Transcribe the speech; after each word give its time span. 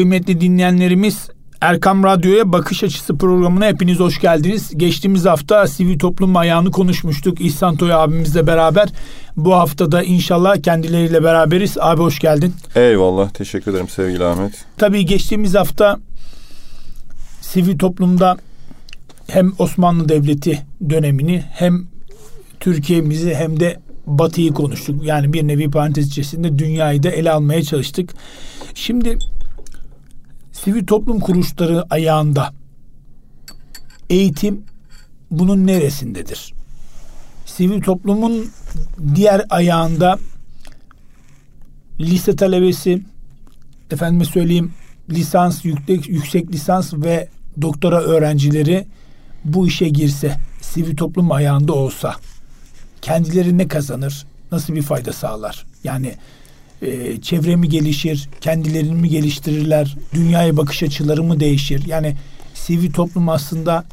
Kıymetli 0.00 0.40
dinleyenlerimiz 0.40 1.28
Erkam 1.60 2.04
Radyo'ya 2.04 2.52
Bakış 2.52 2.84
Açısı 2.84 3.18
programına 3.18 3.66
hepiniz 3.66 4.00
hoş 4.00 4.20
geldiniz. 4.20 4.70
Geçtiğimiz 4.76 5.24
hafta 5.24 5.66
sivil 5.66 5.98
toplum 5.98 6.36
ayağını 6.36 6.70
konuşmuştuk 6.70 7.40
İhsan 7.40 7.76
Toy 7.76 7.94
abimizle 7.94 8.46
beraber. 8.46 8.88
Bu 9.36 9.54
hafta 9.54 9.92
da 9.92 10.02
inşallah 10.02 10.62
kendileriyle 10.62 11.24
beraberiz. 11.24 11.76
Abi 11.80 12.00
hoş 12.00 12.18
geldin. 12.18 12.54
Eyvallah 12.74 13.30
teşekkür 13.30 13.70
ederim 13.70 13.88
sevgili 13.88 14.24
Ahmet. 14.24 14.64
Tabii 14.78 15.06
geçtiğimiz 15.06 15.54
hafta 15.54 15.98
sivil 17.40 17.78
toplumda 17.78 18.36
hem 19.26 19.52
Osmanlı 19.58 20.08
Devleti 20.08 20.62
dönemini 20.90 21.44
hem 21.50 21.86
Türkiye'mizi 22.60 23.34
hem 23.34 23.60
de 23.60 23.80
Batı'yı 24.06 24.52
konuştuk. 24.52 25.04
Yani 25.04 25.32
bir 25.32 25.48
nevi 25.48 25.70
parantez 25.70 26.08
içerisinde 26.08 26.58
dünyayı 26.58 27.02
da 27.02 27.10
ele 27.10 27.30
almaya 27.30 27.62
çalıştık. 27.62 28.14
Şimdi 28.74 29.18
sivil 30.52 30.86
toplum 30.86 31.20
kuruluşları 31.20 31.84
ayağında 31.90 32.52
eğitim 34.10 34.62
bunun 35.30 35.66
neresindedir? 35.66 36.52
Sivil 37.46 37.82
toplumun 37.82 38.50
diğer 39.14 39.44
ayağında 39.50 40.18
lise 42.00 42.36
talebesi, 42.36 43.02
efendime 43.90 44.24
söyleyeyim 44.24 44.72
lisans, 45.10 45.64
yüksek, 45.64 46.08
yüksek 46.08 46.52
lisans 46.52 46.94
ve 46.94 47.28
doktora 47.62 48.00
öğrencileri 48.00 48.86
bu 49.44 49.66
işe 49.66 49.88
girse, 49.88 50.36
sivil 50.60 50.96
toplum 50.96 51.32
ayağında 51.32 51.72
olsa 51.72 52.14
kendileri 53.02 53.58
ne 53.58 53.68
kazanır? 53.68 54.26
Nasıl 54.52 54.74
bir 54.74 54.82
fayda 54.82 55.12
sağlar? 55.12 55.66
Yani 55.84 56.14
e, 56.82 57.20
çevre 57.20 57.56
mi 57.56 57.68
gelişir? 57.68 58.28
Kendilerini 58.40 58.94
mi 58.94 59.08
geliştirirler? 59.08 59.96
Dünyaya 60.14 60.56
bakış 60.56 60.82
açıları 60.82 61.22
mı 61.22 61.40
değişir? 61.40 61.82
Yani 61.86 62.16
sivil 62.54 62.92
toplum 62.92 63.28
aslında 63.28 63.84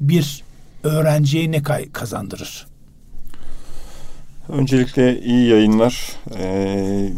bir 0.00 0.42
öğrenciye 0.84 1.50
ne 1.50 1.62
kazandırır? 1.92 2.66
Öncelikle 4.48 5.20
iyi 5.20 5.48
yayınlar. 5.48 6.12
Ee, 6.38 7.08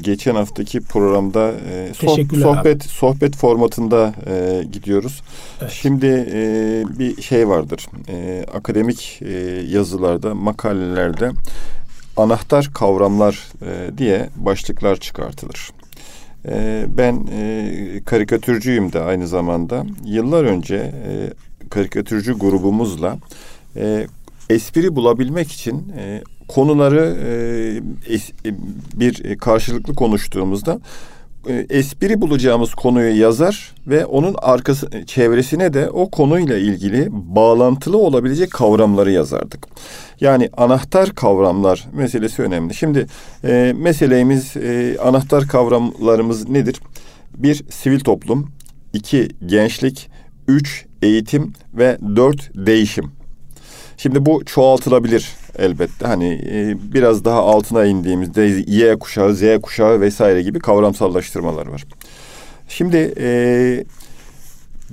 geçen 0.00 0.34
haftaki 0.34 0.80
programda 0.80 1.52
e, 1.70 1.92
soh- 1.94 2.42
sohbet 2.42 2.82
abi. 2.82 2.88
sohbet 2.88 3.36
formatında 3.36 4.14
e, 4.26 4.64
gidiyoruz. 4.72 5.22
Evet. 5.60 5.72
Şimdi 5.72 6.06
e, 6.32 6.82
bir 6.98 7.22
şey 7.22 7.48
vardır. 7.48 7.86
E, 8.08 8.44
akademik 8.54 9.18
e, 9.22 9.32
yazılarda, 9.68 10.34
makalelerde 10.34 11.30
anahtar 12.18 12.70
kavramlar 12.74 13.48
e, 13.62 13.98
diye 13.98 14.28
başlıklar 14.36 14.96
çıkartılır. 14.96 15.70
E, 16.48 16.84
ben 16.88 17.26
e, 17.32 18.00
karikatürcüyüm 18.06 18.92
de 18.92 19.00
aynı 19.00 19.28
zamanda. 19.28 19.86
Yıllar 20.04 20.44
önce 20.44 20.76
e, 20.76 21.32
karikatürcü 21.70 22.38
grubumuzla 22.38 23.18
e, 23.76 24.06
espri 24.50 24.96
bulabilmek 24.96 25.52
için 25.52 25.92
e, 25.98 26.22
konuları 26.48 27.16
e, 27.26 28.14
es, 28.14 28.30
e, 28.30 28.54
bir 28.94 29.38
karşılıklı 29.38 29.94
konuştuğumuzda 29.94 30.80
espri 31.70 32.20
bulacağımız 32.20 32.74
konuyu 32.74 33.20
yazar 33.20 33.74
ve 33.86 34.06
onun 34.06 34.34
arkası 34.38 34.88
çevresine 35.06 35.74
de 35.74 35.90
o 35.90 36.10
konuyla 36.10 36.58
ilgili 36.58 37.08
bağlantılı 37.10 37.98
olabilecek 37.98 38.50
kavramları 38.50 39.10
yazardık. 39.10 39.66
Yani 40.20 40.50
anahtar 40.56 41.14
kavramlar 41.14 41.88
meselesi 41.92 42.42
önemli. 42.42 42.74
Şimdi 42.74 43.06
e, 43.44 43.74
meselemiz 43.76 44.56
e, 44.56 44.96
anahtar 45.02 45.46
kavramlarımız 45.46 46.48
nedir? 46.48 46.80
Bir 47.36 47.64
sivil 47.70 48.00
toplum, 48.00 48.48
iki 48.92 49.28
gençlik, 49.46 50.10
üç 50.48 50.86
eğitim 51.02 51.52
ve 51.74 51.98
dört 52.16 52.50
değişim. 52.66 53.10
Şimdi 53.96 54.26
bu 54.26 54.44
çoğaltılabilir 54.44 55.28
elbette. 55.58 56.06
Hani 56.06 56.32
e, 56.50 56.76
biraz 56.92 57.24
daha 57.24 57.42
altına 57.42 57.84
indiğimizde 57.84 58.42
Y 58.66 58.98
kuşağı, 58.98 59.34
Z 59.34 59.42
kuşağı 59.62 60.00
vesaire 60.00 60.42
gibi 60.42 60.58
kavramsallaştırmalar 60.58 61.66
var. 61.66 61.84
Şimdi 62.68 63.14
e, 63.16 63.84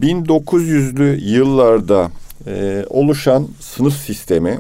1900'lü 0.02 1.24
yıllarda 1.24 2.12
e, 2.48 2.86
oluşan 2.90 3.48
sınıf 3.60 3.98
sistemi 3.98 4.60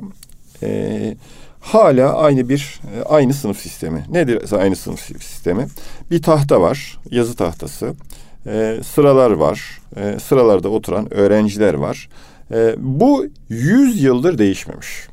e, 0.63 1.15
hala 1.59 2.13
aynı 2.13 2.49
bir 2.49 2.79
e, 2.97 3.03
aynı 3.03 3.33
sınıf 3.33 3.59
sistemi. 3.59 4.05
Nedir 4.09 4.53
aynı 4.53 4.75
sınıf 4.75 4.99
sistemi? 4.99 5.67
Bir 6.11 6.21
tahta 6.21 6.61
var, 6.61 6.97
yazı 7.11 7.35
tahtası. 7.35 7.93
E, 8.47 8.79
sıralar 8.93 9.31
var. 9.31 9.81
E, 9.95 10.19
sıralarda 10.19 10.69
oturan 10.69 11.13
öğrenciler 11.13 11.73
var. 11.73 12.09
E, 12.51 12.75
bu 12.77 13.25
yüz 13.49 14.03
yıldır 14.03 14.37
değişmemiş. 14.37 15.07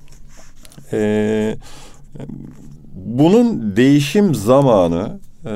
E, 0.93 1.57
bunun 2.95 3.77
değişim 3.77 4.35
zamanı 4.35 5.21
e, 5.45 5.51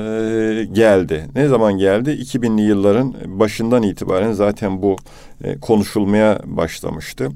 geldi. 0.71 1.25
Ne 1.35 1.47
zaman 1.47 1.77
geldi? 1.77 2.09
2000'li 2.09 2.61
yılların 2.61 3.13
başından 3.25 3.83
itibaren 3.83 4.31
zaten 4.31 4.81
bu 4.81 4.95
e, 5.43 5.59
konuşulmaya 5.59 6.39
başlamıştı. 6.45 7.29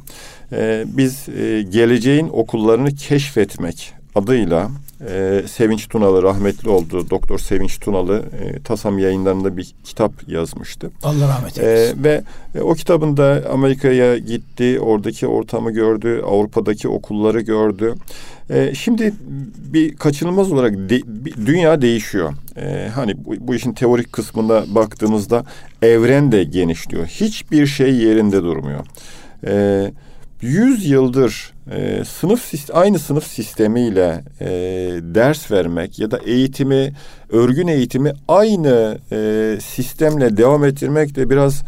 E, 0.52 0.84
biz 0.88 1.30
e, 1.30 1.62
geleceğin 1.62 2.30
okullarını 2.30 2.96
keşfetmek 2.96 3.94
adıyla 4.16 4.70
e, 5.10 5.44
Sevinç 5.48 5.88
Tunalı 5.88 6.24
rahmetli 6.24 6.70
oldu. 6.70 7.10
Doktor 7.10 7.40
Sevinç 7.40 7.80
Tunalı 7.80 8.24
e, 8.42 8.64
Tasam 8.64 9.00
yayınlarında 9.00 9.58
bir 9.58 9.74
kitap 9.84 10.12
yazmıştı. 10.28 10.92
Allah 11.04 11.28
rahmet 11.28 11.60
e, 11.60 11.62
eylesin. 11.62 12.00
E, 12.00 12.04
ve 12.04 12.22
e, 12.56 12.62
o 12.62 12.74
kitabında 12.74 13.44
Amerika'ya 13.54 14.18
gitti, 14.18 14.80
oradaki 14.80 15.28
ortamı 15.28 15.72
gördü, 15.72 16.22
Avrupa'daki 16.26 16.88
okulları 16.88 17.42
gördü. 17.42 17.96
E, 18.50 18.76
şimdi 18.76 19.14
bir 19.74 19.96
kaçınılmaz 19.96 20.52
olarak 20.52 20.74
de, 20.74 21.02
bir, 21.06 21.46
dünya 21.46 21.82
değişiyor. 21.82 22.34
E, 22.58 22.90
hani 22.96 23.26
bu, 23.26 23.36
bu 23.40 23.56
işin 23.56 23.74
teorik 23.74 24.14
kısmına 24.14 24.64
baktığımızda 24.68 25.46
evren 25.82 26.32
de 26.32 26.44
genişliyor. 26.44 27.06
Hiçbir 27.06 27.68
şey 27.68 27.96
yerinde 27.96 28.44
durmuyor. 28.44 28.86
E, 29.48 29.92
100 30.42 30.86
yıldır 30.86 31.54
e, 31.72 32.04
sınıf 32.06 32.54
aynı 32.74 33.00
sınıf 33.00 33.28
sistemiyle 33.28 34.24
e, 34.42 34.48
ders 35.02 35.52
vermek 35.52 36.00
ya 36.00 36.12
da 36.12 36.20
eğitimi 36.26 36.94
örgün 37.30 37.68
eğitimi 37.68 38.14
aynı 38.28 38.98
e, 39.12 39.58
sistemle 39.62 40.38
devam 40.38 40.66
ettirmek 40.66 41.16
de 41.16 41.30
biraz 41.30 41.64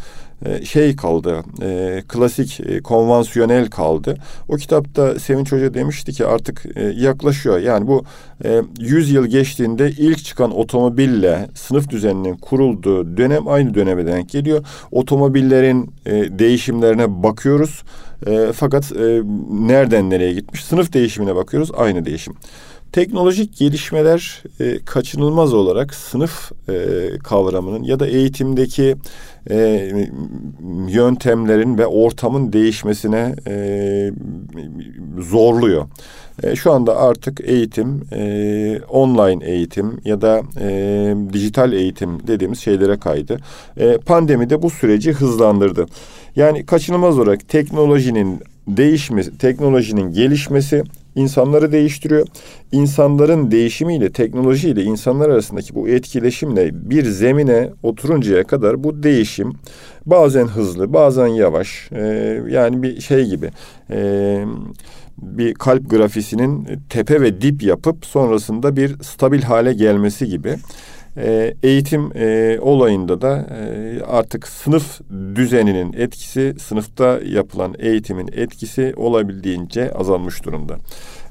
şey 0.64 0.96
kaldı, 0.96 1.42
e, 1.62 2.02
klasik, 2.08 2.60
e, 2.60 2.80
konvansiyonel 2.80 3.70
kaldı. 3.70 4.16
O 4.48 4.56
kitapta 4.56 5.18
Sevinç 5.20 5.52
Hoca 5.52 5.74
demişti 5.74 6.12
ki 6.12 6.26
artık 6.26 6.66
e, 6.76 6.84
yaklaşıyor. 6.84 7.58
Yani 7.58 7.86
bu 7.86 8.04
e, 8.44 8.62
100 8.78 9.10
yıl 9.10 9.26
geçtiğinde 9.26 9.90
ilk 9.90 10.24
çıkan 10.24 10.56
otomobille 10.56 11.48
sınıf 11.54 11.90
düzeninin 11.90 12.36
kurulduğu 12.36 13.16
dönem 13.16 13.48
aynı 13.48 13.74
döneme 13.74 14.06
denk 14.06 14.28
geliyor. 14.28 14.64
Otomobillerin 14.90 15.90
e, 16.06 16.38
değişimlerine 16.38 17.22
bakıyoruz. 17.22 17.82
E, 18.26 18.52
fakat 18.52 18.92
e, 18.92 19.22
nereden 19.50 20.10
nereye 20.10 20.32
gitmiş? 20.32 20.64
Sınıf 20.64 20.92
değişimine 20.92 21.36
bakıyoruz, 21.36 21.70
aynı 21.76 22.04
değişim. 22.04 22.34
Teknolojik 22.94 23.56
gelişmeler 23.56 24.42
e, 24.60 24.78
kaçınılmaz 24.84 25.54
olarak 25.54 25.94
sınıf 25.94 26.52
e, 26.68 26.74
kavramının 27.24 27.82
ya 27.82 28.00
da 28.00 28.06
eğitimdeki 28.06 28.96
e, 29.50 29.90
yöntemlerin 30.88 31.78
ve 31.78 31.86
ortamın 31.86 32.52
değişmesine 32.52 33.34
e, 33.46 34.10
zorluyor. 35.18 35.86
E, 36.42 36.56
şu 36.56 36.72
anda 36.72 36.96
artık 36.96 37.40
eğitim, 37.44 38.02
e, 38.12 38.80
online 38.88 39.46
eğitim 39.46 40.00
ya 40.04 40.20
da 40.20 40.42
e, 40.60 41.14
dijital 41.32 41.72
eğitim 41.72 42.26
dediğimiz 42.26 42.58
şeylere 42.58 42.98
kaydı. 42.98 43.36
E, 43.76 43.98
pandemi 43.98 44.50
de 44.50 44.62
bu 44.62 44.70
süreci 44.70 45.12
hızlandırdı. 45.12 45.86
Yani 46.36 46.66
kaçınılmaz 46.66 47.18
olarak 47.18 47.48
teknolojinin 47.48 48.40
değişmesi, 48.68 49.38
teknolojinin 49.38 50.12
gelişmesi 50.12 50.84
insanları 51.14 51.72
değiştiriyor. 51.72 52.26
İnsanların 52.72 53.50
değişimiyle, 53.50 54.12
teknolojiyle 54.12 54.82
insanlar 54.82 55.28
arasındaki 55.28 55.74
bu 55.74 55.88
etkileşimle 55.88 56.90
bir 56.90 57.04
zemine 57.04 57.70
oturuncaya 57.82 58.44
kadar 58.44 58.84
bu 58.84 59.02
değişim 59.02 59.52
bazen 60.06 60.46
hızlı, 60.46 60.92
bazen 60.92 61.26
yavaş. 61.26 61.88
Ee, 61.92 62.42
yani 62.50 62.82
bir 62.82 63.00
şey 63.00 63.24
gibi. 63.24 63.50
Ee, 63.90 64.44
bir 65.18 65.54
kalp 65.54 65.90
grafisinin 65.90 66.68
tepe 66.90 67.20
ve 67.20 67.40
dip 67.40 67.62
yapıp 67.62 68.06
sonrasında 68.06 68.76
bir 68.76 69.02
stabil 69.02 69.42
hale 69.42 69.72
gelmesi 69.72 70.26
gibi. 70.26 70.56
E, 71.16 71.54
eğitim 71.62 72.12
e, 72.16 72.58
olayında 72.60 73.20
da 73.20 73.36
e, 73.36 74.00
artık 74.02 74.48
sınıf 74.48 75.00
düzeninin 75.34 75.92
etkisi, 75.92 76.54
sınıfta 76.60 77.20
yapılan 77.26 77.74
eğitimin 77.78 78.28
etkisi 78.32 78.94
olabildiğince 78.96 79.92
azalmış 79.92 80.44
durumda. 80.44 80.76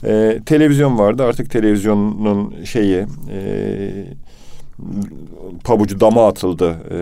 E, 0.03 0.39
televizyon 0.45 0.99
vardı. 0.99 1.23
Artık 1.23 1.51
televizyonun 1.51 2.63
şeyi 2.63 3.05
e, 3.31 3.39
pabucu 5.63 5.99
dama 5.99 6.27
atıldı 6.27 6.77
e, 6.91 6.97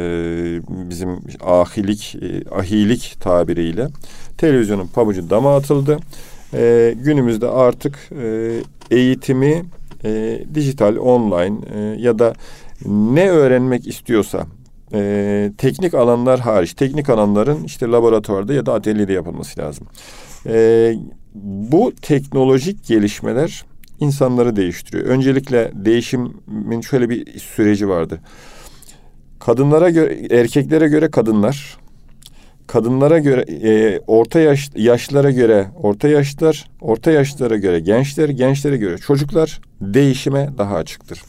bizim 0.89 1.19
ahilik 1.45 2.16
e, 2.16 2.56
ahilik 2.56 3.16
tabiriyle. 3.19 3.88
Televizyonun 4.38 4.88
pabucu 4.88 5.30
dama 5.30 5.56
atıldı. 5.56 5.98
E, 6.54 6.95
günümüzde 7.04 7.48
artık 7.48 8.10
e, 8.22 8.57
eğitimi 8.92 9.63
e, 10.04 10.39
dijital 10.56 10.95
online 10.95 11.57
e, 11.75 11.80
ya 11.80 12.19
da 12.19 12.34
ne 12.86 13.30
öğrenmek 13.30 13.88
istiyorsa 13.88 14.45
e, 14.94 15.51
teknik 15.57 15.94
alanlar 15.94 16.39
hariç 16.39 16.74
teknik 16.74 17.10
alanların 17.10 17.63
işte 17.63 17.88
laboratuvarda 17.88 18.54
ya 18.54 18.66
da 18.66 18.74
atölyede 18.74 19.13
yapılması 19.13 19.60
lazım. 19.60 19.88
E, 20.45 20.94
bu 21.36 21.94
teknolojik 22.01 22.88
gelişmeler 22.88 23.66
insanları 24.00 24.56
değiştiriyor. 24.56 25.06
Öncelikle 25.06 25.72
değişimin 25.74 26.81
şöyle 26.81 27.10
bir 27.10 27.39
süreci 27.39 27.89
vardır. 27.89 28.19
Kadınlara 29.39 29.89
göre, 29.89 30.27
erkeklere 30.31 30.88
göre 30.88 31.12
kadınlar, 31.12 31.77
kadınlara 32.68 33.19
göre 33.19 33.42
e, 33.42 34.00
orta 34.07 34.39
yaş 34.39 34.69
yaşlara 34.75 35.31
göre 35.31 35.68
orta 35.75 36.07
yaşlar, 36.07 36.69
orta 36.81 37.12
yaşlara 37.12 37.57
göre 37.57 37.80
gençler, 37.80 38.30
gençlere 38.30 38.77
göre 38.77 38.98
çocuklar 38.98 39.62
değişime 39.81 40.50
daha 40.57 40.75
açıktır. 40.75 41.24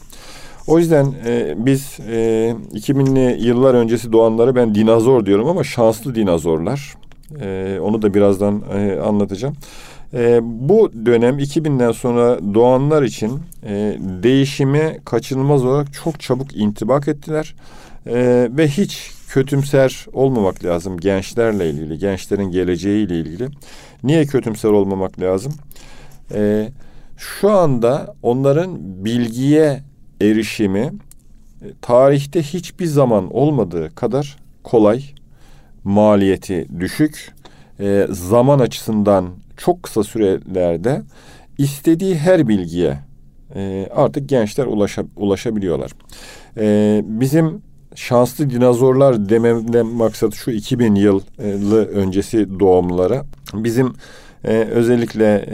O 0.67 0.79
yüzden 0.79 1.13
e, 1.25 1.55
biz 1.57 1.99
e, 2.09 2.55
2000'li 2.73 3.47
yıllar 3.47 3.73
öncesi 3.73 4.11
doğanları 4.11 4.55
ben 4.55 4.75
dinozor 4.75 5.25
diyorum 5.25 5.47
ama 5.47 5.63
şanslı 5.63 6.15
dinozorlar. 6.15 6.95
E, 7.41 7.79
onu 7.81 8.01
da 8.01 8.13
birazdan 8.13 8.63
e, 8.73 8.99
anlatacağım. 8.99 9.55
E, 10.13 10.39
bu 10.43 10.91
dönem 11.05 11.39
2000'den 11.39 11.91
sonra 11.91 12.39
doğanlar 12.53 13.03
için 13.03 13.39
e, 13.63 13.97
değişimi 14.23 14.99
kaçınılmaz 15.05 15.65
olarak 15.65 15.93
çok 15.93 16.19
çabuk 16.19 16.55
intibak 16.55 17.07
ettiler. 17.07 17.55
E, 18.07 18.47
ve 18.51 18.67
hiç 18.67 19.11
kötümser 19.29 20.05
olmamak 20.13 20.65
lazım 20.65 20.99
gençlerle 20.99 21.69
ilgili, 21.69 21.97
gençlerin 21.97 22.51
geleceğiyle 22.51 23.19
ilgili. 23.19 23.47
Niye 24.03 24.25
kötümser 24.25 24.69
olmamak 24.69 25.19
lazım? 25.19 25.53
E, 26.33 26.69
şu 27.17 27.51
anda 27.51 28.15
onların 28.21 28.77
bilgiye 29.05 29.79
erişimi 30.21 30.79
e, 30.79 30.91
tarihte 31.81 32.43
hiçbir 32.43 32.85
zaman 32.85 33.33
olmadığı 33.35 33.95
kadar 33.95 34.37
kolay, 34.63 35.03
maliyeti 35.83 36.67
düşük, 36.79 37.33
e, 37.79 38.07
zaman 38.09 38.59
açısından 38.59 39.29
çok 39.57 39.83
kısa 39.83 40.03
sürelerde 40.03 41.01
istediği 41.57 42.17
her 42.17 42.47
bilgiye 42.47 42.97
e, 43.55 43.87
artık 43.95 44.29
gençler 44.29 44.65
ulaşa, 44.65 45.03
ulaşabiliyorlar. 45.15 45.91
Bizim 47.19 47.61
şanslı 47.95 48.49
dinozorlar 48.49 49.29
dememden 49.29 49.85
maksat 49.85 50.33
şu 50.33 50.51
2000 50.51 50.95
yılı 50.95 51.85
öncesi 51.85 52.59
doğumlara 52.59 53.25
bizim 53.53 53.93
e, 54.43 54.51
özellikle 54.51 55.45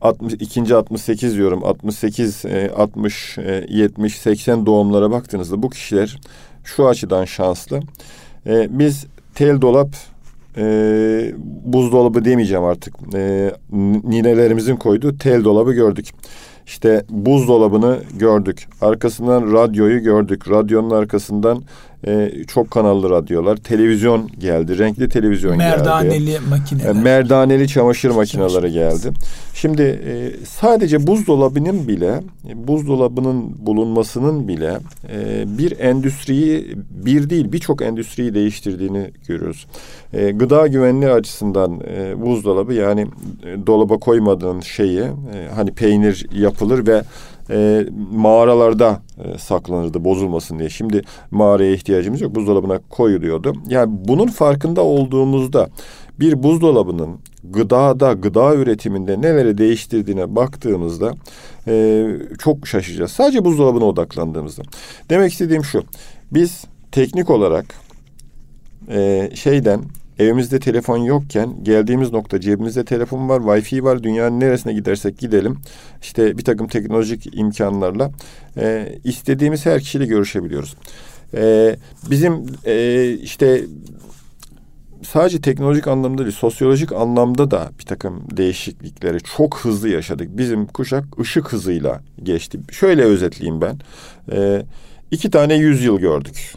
60, 0.00 0.32
ikinci 0.32 0.74
68 0.74 1.34
diyorum 1.34 1.64
68, 1.64 2.44
60, 2.76 3.38
70, 3.68 4.18
80 4.18 4.66
doğumlara 4.66 5.10
baktığınızda 5.10 5.62
bu 5.62 5.70
kişiler 5.70 6.20
şu 6.64 6.88
açıdan 6.88 7.24
şanslı. 7.24 7.80
E, 8.46 8.78
biz 8.78 9.06
tel 9.34 9.60
dolap 9.60 9.88
e, 10.56 11.32
buzdolabı 11.64 12.24
demeyeceğim 12.24 12.64
artık. 12.64 12.94
E, 13.14 13.52
ninelerimizin 14.04 14.76
koyduğu 14.76 15.18
tel 15.18 15.44
dolabı 15.44 15.72
gördük. 15.72 16.06
İşte 16.68 17.04
buzdolabını 17.10 17.98
gördük. 18.18 18.68
Arkasından 18.80 19.52
radyoyu 19.52 20.02
gördük. 20.02 20.50
Radyonun 20.50 20.90
arkasından 20.90 21.62
e, 22.06 22.32
çok 22.46 22.70
kanallı 22.70 23.10
radyolar. 23.10 23.56
Televizyon 23.56 24.28
geldi. 24.38 24.78
Renkli 24.78 25.08
televizyon 25.08 25.56
merdaneli 25.56 26.08
geldi. 26.08 26.30
Merdaneli 26.30 26.48
makineler. 26.50 26.90
E, 26.90 26.92
merdaneli 26.92 27.68
çamaşır 27.68 28.10
makineleri 28.10 28.72
geldi. 28.72 29.12
Şimdi 29.54 29.82
e, 29.82 30.44
sadece 30.46 31.06
buzdolabının 31.06 31.88
bile 31.88 32.20
buzdolabının 32.54 33.66
bulunmasının 33.66 34.48
bile 34.48 34.78
e, 35.12 35.44
bir 35.58 35.78
endüstriyi 35.78 36.76
bir 36.90 37.30
değil 37.30 37.52
birçok 37.52 37.82
endüstriyi 37.82 38.34
değiştirdiğini 38.34 39.10
görüyoruz. 39.28 39.66
E, 40.12 40.30
gıda 40.30 40.66
güvenliği 40.66 41.10
açısından 41.10 41.80
e, 41.80 42.20
buzdolabı 42.20 42.74
yani 42.74 43.06
e, 43.44 43.66
dolaba 43.66 43.98
koymadığın 43.98 44.60
şeyi 44.60 45.00
e, 45.00 45.48
hani 45.54 45.70
peynir 45.70 46.26
yapılır 46.32 46.86
ve 46.86 47.02
e, 47.50 47.86
mağaralarda 48.12 49.02
e, 49.24 49.38
saklanırdı 49.38 50.04
bozulmasın 50.04 50.58
diye. 50.58 50.70
Şimdi 50.70 51.02
mağaraya 51.30 51.72
ihtiyacımız 51.72 52.20
yok. 52.20 52.34
Buzdolabına 52.34 52.80
koyuluyordu. 52.90 53.52
Yani 53.68 53.92
bunun 54.08 54.26
farkında 54.26 54.82
olduğumuzda 54.82 55.68
bir 56.20 56.42
buzdolabının 56.42 57.18
gıdada, 57.44 58.12
gıda 58.12 58.54
üretiminde 58.54 59.20
neleri 59.22 59.58
değiştirdiğine 59.58 60.36
baktığımızda 60.36 61.12
e, 61.66 62.06
çok 62.38 62.68
şaşıracağız. 62.68 63.10
Sadece 63.10 63.44
buzdolabına 63.44 63.84
odaklandığımızda. 63.84 64.62
Demek 65.10 65.32
istediğim 65.32 65.64
şu. 65.64 65.84
Biz 66.32 66.64
teknik 66.92 67.30
olarak 67.30 67.66
e, 68.88 69.30
şeyden 69.34 69.80
Evimizde 70.18 70.58
telefon 70.60 70.98
yokken 70.98 71.64
geldiğimiz 71.64 72.12
nokta 72.12 72.40
cebimizde 72.40 72.84
telefon 72.84 73.28
var, 73.28 73.42
wifi 73.56 73.84
var. 73.84 74.02
Dünyanın 74.02 74.40
neresine 74.40 74.72
gidersek 74.72 75.18
gidelim. 75.18 75.56
İşte 76.02 76.38
bir 76.38 76.44
takım 76.44 76.68
teknolojik 76.68 77.38
imkanlarla 77.38 78.10
e, 78.56 78.94
istediğimiz 79.04 79.66
her 79.66 79.80
kişiyle 79.80 80.06
görüşebiliyoruz. 80.06 80.76
E, 81.34 81.76
bizim 82.10 82.46
e, 82.64 83.12
işte 83.12 83.64
sadece 85.02 85.40
teknolojik 85.40 85.88
anlamda 85.88 86.22
değil, 86.22 86.36
sosyolojik 86.36 86.92
anlamda 86.92 87.50
da 87.50 87.70
bir 87.78 87.84
takım 87.84 88.22
değişiklikleri 88.36 89.18
çok 89.36 89.58
hızlı 89.58 89.88
yaşadık. 89.88 90.38
Bizim 90.38 90.66
kuşak 90.66 91.04
ışık 91.20 91.52
hızıyla 91.52 92.00
geçti. 92.22 92.60
Şöyle 92.70 93.02
özetleyeyim 93.02 93.60
ben. 93.60 93.78
E, 94.32 94.62
iki 95.10 95.30
tane 95.30 95.54
yüzyıl 95.54 95.98
gördük. 95.98 96.54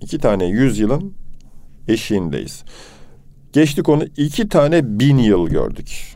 İki 0.00 0.18
tane 0.18 0.46
yüzyılın 0.46 1.14
eşiğindeyiz. 1.88 2.64
Geçtik 3.52 3.88
onu 3.88 4.04
iki 4.16 4.48
tane 4.48 4.98
bin 4.98 5.18
yıl 5.18 5.48
gördük. 5.48 6.14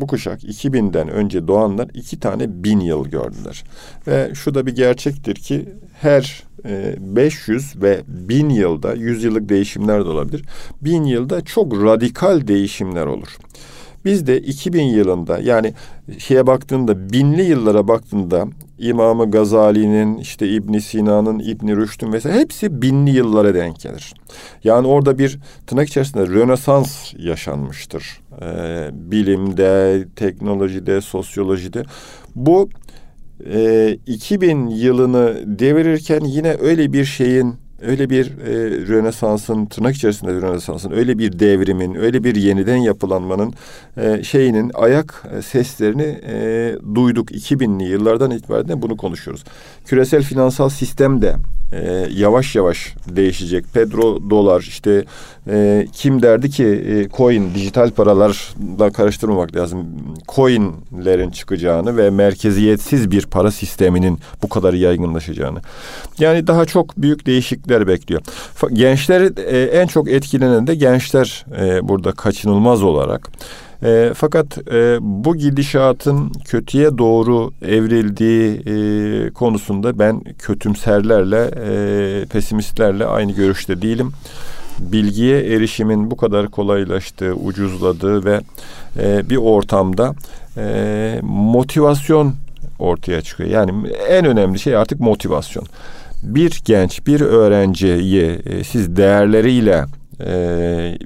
Bu 0.00 0.06
kuşak 0.06 0.44
2000'den 0.44 1.08
önce 1.08 1.48
doğanlar 1.48 1.88
iki 1.94 2.20
tane 2.20 2.64
bin 2.64 2.80
yıl 2.80 3.08
gördüler. 3.08 3.64
Ve 4.06 4.30
şu 4.34 4.54
da 4.54 4.66
bir 4.66 4.74
gerçektir 4.74 5.34
ki 5.34 5.68
her 6.00 6.42
e, 6.64 6.94
500 7.00 7.82
ve 7.82 8.00
bin 8.06 8.48
yılda 8.48 8.94
yüz 8.94 9.24
yıllık 9.24 9.48
değişimler 9.48 10.04
de 10.04 10.08
olabilir. 10.08 10.44
Bin 10.80 11.04
yılda 11.04 11.40
çok 11.40 11.72
radikal 11.72 12.48
değişimler 12.48 13.06
olur. 13.06 13.38
Biz 14.04 14.26
de 14.26 14.40
2000 14.40 14.82
yılında 14.82 15.38
yani 15.38 15.74
şeye 16.18 16.46
baktığında 16.46 17.12
binli 17.12 17.42
yıllara 17.42 17.88
baktığında 17.88 18.48
İmamı 18.78 19.30
Gazali'nin 19.30 20.18
işte 20.18 20.48
İbn 20.48 20.78
Sina'nın 20.78 21.38
İbn 21.38 21.68
Rüşd'ün 21.76 22.12
vesaire 22.12 22.38
hepsi 22.38 22.82
binli 22.82 23.10
yıllara 23.10 23.54
denk 23.54 23.80
gelir. 23.80 24.14
Yani 24.64 24.86
orada 24.86 25.18
bir 25.18 25.38
tırnak 25.66 25.88
içerisinde 25.88 26.26
Rönesans 26.26 27.14
yaşanmıştır. 27.18 28.20
Ee, 28.42 28.90
bilimde, 28.92 30.04
teknolojide, 30.16 31.00
sosyolojide. 31.00 31.82
Bu 32.34 32.68
e, 33.46 33.98
2000 34.06 34.66
yılını 34.66 35.42
devirirken 35.58 36.20
yine 36.24 36.56
öyle 36.60 36.92
bir 36.92 37.04
şeyin 37.04 37.54
öyle 37.82 38.10
bir 38.10 38.26
e, 38.26 38.54
Rönesans'ın 38.88 39.66
tırnak 39.66 39.96
içerisinde 39.96 40.32
Rönesans'ın 40.32 40.90
öyle 40.90 41.18
bir 41.18 41.38
devrimin, 41.38 41.94
öyle 41.94 42.24
bir 42.24 42.34
yeniden 42.34 42.76
yapılanmanın 42.76 43.54
e, 43.96 44.22
şeyinin 44.24 44.70
ayak 44.74 45.22
e, 45.38 45.42
seslerini 45.42 46.18
e, 46.26 46.76
duyduk 46.94 47.30
2000'li 47.30 47.88
yıllardan 47.88 48.30
itibaren 48.30 48.82
bunu 48.82 48.96
konuşuyoruz. 48.96 49.44
Küresel 49.86 50.22
finansal 50.22 50.68
sistem 50.68 51.22
de 51.22 51.36
e, 51.72 52.06
yavaş 52.10 52.56
yavaş 52.56 52.94
değişecek. 53.08 53.64
Pedro 53.74 54.30
dolar 54.30 54.60
işte 54.60 55.04
e, 55.48 55.86
kim 55.92 56.22
derdi 56.22 56.50
ki 56.50 56.64
e, 56.64 57.08
coin 57.16 57.54
dijital 57.54 57.90
paralarla 57.90 58.92
karıştırmamak 58.92 59.56
lazım. 59.56 59.86
Coinlerin 60.28 61.30
çıkacağını 61.30 61.96
ve 61.96 62.10
merkeziyetsiz 62.10 63.10
bir 63.10 63.26
para 63.26 63.50
sisteminin 63.50 64.18
bu 64.42 64.48
kadar 64.48 64.74
yaygınlaşacağını. 64.74 65.60
Yani 66.18 66.46
daha 66.46 66.64
çok 66.64 66.96
büyük 66.96 67.26
değişiklikler 67.68 67.86
bekliyor. 67.86 68.20
Gençler 68.72 69.20
e, 69.36 69.80
en 69.80 69.86
çok 69.86 70.10
etkilenen 70.10 70.66
de 70.66 70.74
gençler 70.74 71.46
e, 71.60 71.88
burada 71.88 72.12
kaçınılmaz 72.12 72.82
olarak. 72.82 73.28
E, 73.82 74.12
fakat 74.14 74.58
e, 74.72 74.98
bu 75.00 75.36
gidişatın 75.36 76.32
kötüye 76.44 76.98
doğru 76.98 77.52
evrildiği 77.62 78.60
e, 78.66 79.30
konusunda 79.30 79.98
ben 79.98 80.20
kötümserlerle, 80.38 81.50
e, 81.66 82.26
pesimistlerle 82.26 83.06
aynı 83.06 83.32
görüşte 83.32 83.82
değilim. 83.82 84.12
Bilgiye 84.78 85.40
erişimin 85.54 86.10
bu 86.10 86.16
kadar 86.16 86.48
kolaylaştığı, 86.48 87.32
ucuzladığı 87.34 88.24
ve 88.24 88.40
e, 88.98 89.30
bir 89.30 89.36
ortamda 89.36 90.14
e, 90.56 91.20
motivasyon 91.22 92.34
ortaya 92.78 93.22
çıkıyor. 93.22 93.50
Yani 93.50 93.88
en 94.08 94.24
önemli 94.24 94.58
şey 94.58 94.76
artık 94.76 95.00
motivasyon. 95.00 95.66
Bir 96.22 96.62
genç, 96.64 97.06
bir 97.06 97.20
öğrenciyi 97.20 98.22
e, 98.22 98.64
siz 98.64 98.96
değerleriyle 98.96 99.84
e, 100.20 100.98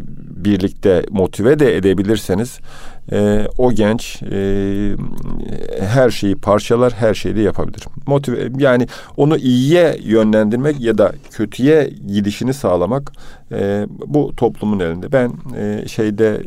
birlikte 0.44 1.04
motive 1.10 1.58
de 1.58 1.76
edebilirseniz 1.76 2.58
e, 3.12 3.46
o 3.58 3.72
genç 3.72 4.22
her 5.80 6.10
şeyi 6.10 6.36
parçalar, 6.36 6.92
her 6.92 7.14
şeyi 7.14 7.36
de 7.36 7.40
yapabilir. 7.40 7.84
Motive 8.06 8.48
yani 8.58 8.86
onu 9.16 9.36
iyiye 9.36 9.96
yönlendirmek 10.02 10.80
ya 10.80 10.98
da 10.98 11.12
kötüye 11.30 11.90
gidişini 12.06 12.54
sağlamak 12.54 13.12
bu 14.06 14.36
toplumun 14.36 14.80
elinde. 14.80 15.12
Ben 15.12 15.32
şeyde 15.86 16.42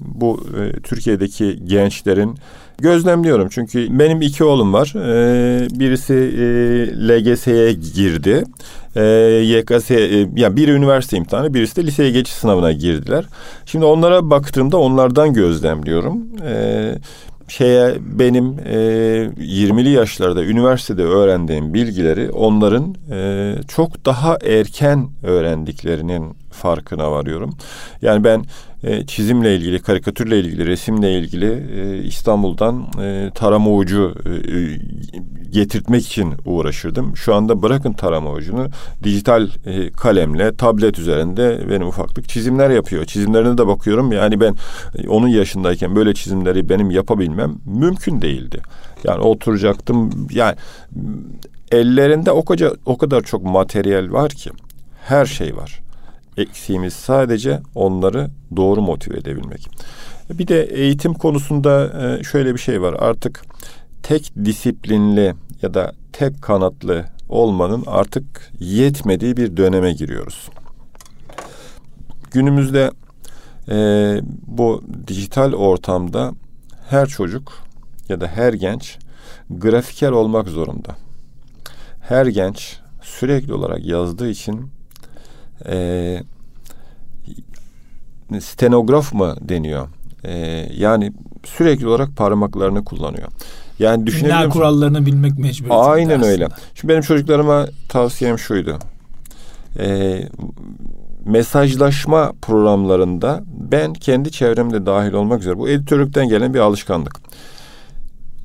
bu 0.00 0.46
Türkiye'deki 0.82 1.64
gençlerin 1.64 2.38
gözlemliyorum 2.82 3.48
çünkü 3.48 3.98
benim 3.98 4.22
iki 4.22 4.44
oğlum 4.44 4.72
var. 4.72 4.92
E, 4.96 5.80
birisi 5.80 6.14
e, 6.14 6.44
LGS'ye 7.08 7.72
girdi. 7.72 8.44
E, 8.96 9.02
YKS 9.44 9.90
e, 9.90 10.28
yani 10.36 10.56
biri 10.56 10.70
üniversite 10.70 11.16
imtihanı, 11.16 11.54
birisi 11.54 11.76
de 11.76 11.86
liseye 11.86 12.10
geçiş 12.10 12.34
sınavına 12.34 12.72
girdiler. 12.72 13.24
Şimdi 13.66 13.84
onlara 13.84 14.30
baktığımda 14.30 14.76
onlardan 14.78 15.32
gözlemliyorum. 15.32 16.22
E, 16.46 16.94
şeye 17.48 17.94
benim 18.00 18.58
e, 18.66 18.76
20'li 19.38 19.90
yaşlarda 19.90 20.44
üniversitede 20.44 21.02
öğrendiğim 21.02 21.74
bilgileri 21.74 22.30
onların 22.30 22.94
e, 23.10 23.54
çok 23.68 24.04
daha 24.04 24.38
erken 24.44 25.08
öğrendiklerinin 25.22 26.36
farkına 26.50 27.12
varıyorum. 27.12 27.54
Yani 28.02 28.24
ben 28.24 28.44
e, 28.84 29.06
çizimle 29.06 29.56
ilgili, 29.56 29.82
karikatürle 29.82 30.40
ilgili, 30.40 30.66
resimle 30.66 31.18
ilgili 31.18 31.64
e, 31.80 32.02
İstanbul'dan 32.02 32.86
e, 33.02 33.30
tarama 33.34 33.70
ucu 33.70 34.14
e, 34.26 34.30
e, 34.30 34.78
getirtmek 35.50 36.06
için 36.06 36.34
uğraşırdım. 36.44 37.16
Şu 37.16 37.34
anda 37.34 37.62
bırakın 37.62 37.92
tarama 37.92 38.32
ucunu 38.32 38.68
dijital 39.02 39.48
e, 39.66 39.90
kalemle, 39.90 40.56
tablet 40.56 40.98
üzerinde 40.98 41.70
benim 41.70 41.86
ufaklık 41.86 42.28
çizimler 42.28 42.70
yapıyor. 42.70 43.04
Çizimlerine 43.04 43.58
de 43.58 43.66
bakıyorum. 43.66 44.12
Yani 44.12 44.40
ben 44.40 44.54
e, 44.98 45.08
onun 45.08 45.28
yaşındayken 45.28 45.96
böyle 45.96 46.14
çizimleri 46.14 46.68
benim 46.68 46.90
yapabilmem 46.90 47.54
mümkün 47.66 48.22
değildi. 48.22 48.60
Yani 49.04 49.20
oturacaktım. 49.20 50.28
Yani 50.30 50.56
ellerinde 51.72 52.30
o 52.30 52.44
kadar 52.44 52.72
o 52.86 52.98
kadar 52.98 53.20
çok 53.20 53.44
materyal 53.44 54.12
var 54.12 54.30
ki 54.30 54.50
her 55.04 55.26
şey 55.26 55.56
var. 55.56 55.80
Eksiğimiz 56.36 56.92
sadece 56.92 57.60
onları 57.74 58.30
doğru 58.56 58.82
motive 58.82 59.18
edebilmek. 59.18 59.68
Bir 60.30 60.48
de 60.48 60.62
eğitim 60.62 61.14
konusunda 61.14 61.92
e, 62.02 62.24
şöyle 62.24 62.54
bir 62.54 62.60
şey 62.60 62.82
var. 62.82 62.96
Artık 62.98 63.42
tek 64.02 64.32
disiplinli 64.44 65.34
ya 65.62 65.74
da 65.74 65.92
tek 66.12 66.42
kanatlı 66.42 67.04
olmanın 67.28 67.84
artık 67.86 68.52
yetmediği 68.60 69.36
bir 69.36 69.56
döneme 69.56 69.92
giriyoruz. 69.92 70.48
Günümüzde 72.30 72.90
e, 73.68 73.76
bu 74.46 74.82
dijital 75.06 75.52
ortamda 75.52 76.32
her 76.88 77.06
çocuk 77.06 77.52
ya 78.08 78.20
da 78.20 78.26
her 78.26 78.52
genç 78.52 78.98
grafiker 79.50 80.10
olmak 80.10 80.48
zorunda. 80.48 80.96
Her 82.00 82.26
genç 82.26 82.78
sürekli 83.02 83.54
olarak 83.54 83.84
yazdığı 83.84 84.30
için 84.30 84.70
e, 85.68 86.22
stenograf 88.40 89.14
mı 89.14 89.36
deniyor? 89.40 89.88
E, 90.24 90.32
yani 90.76 91.12
sürekli 91.44 91.88
olarak 91.88 92.16
parmaklarını 92.16 92.84
kullanıyor. 92.84 93.28
Yani 93.78 94.06
düşünebiliyor 94.06 94.38
musun? 94.38 94.50
kurallarını 94.50 95.06
bilmek 95.06 95.38
mecburiyeti. 95.38 95.74
Aynen 95.74 96.14
aslında. 96.14 96.26
öyle. 96.26 96.48
Şimdi 96.74 96.92
benim 96.92 97.02
çocuklarıma 97.02 97.66
tavsiyem 97.88 98.38
şuydu. 98.38 98.78
E, 99.78 100.18
mesajlaşma 101.24 102.32
programlarında 102.42 103.42
ben 103.70 103.92
kendi 103.92 104.32
çevremde 104.32 104.86
dahil 104.86 105.12
olmak 105.12 105.40
üzere 105.40 105.58
bu 105.58 105.68
editörlükten 105.68 106.28
gelen 106.28 106.54
bir 106.54 106.58
alışkanlık 106.58 107.16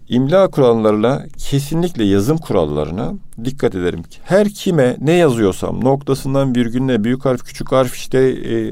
imla 0.09 0.47
kurallarına 0.47 1.25
kesinlikle 1.37 2.03
yazım 2.03 2.37
kurallarına 2.37 3.13
dikkat 3.43 3.75
ederim. 3.75 4.03
Her 4.23 4.49
kime 4.49 4.97
ne 5.01 5.11
yazıyorsam 5.11 5.83
noktasından 5.83 6.55
virgülüne 6.55 7.03
büyük 7.03 7.25
harf 7.25 7.43
küçük 7.43 7.71
harf 7.71 7.95
işte 7.95 8.19
e, 8.19 8.71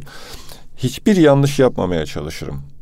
hiçbir 0.78 1.16
yanlış 1.16 1.60
yapmamaya 1.60 2.06
çalışırım 2.06 2.73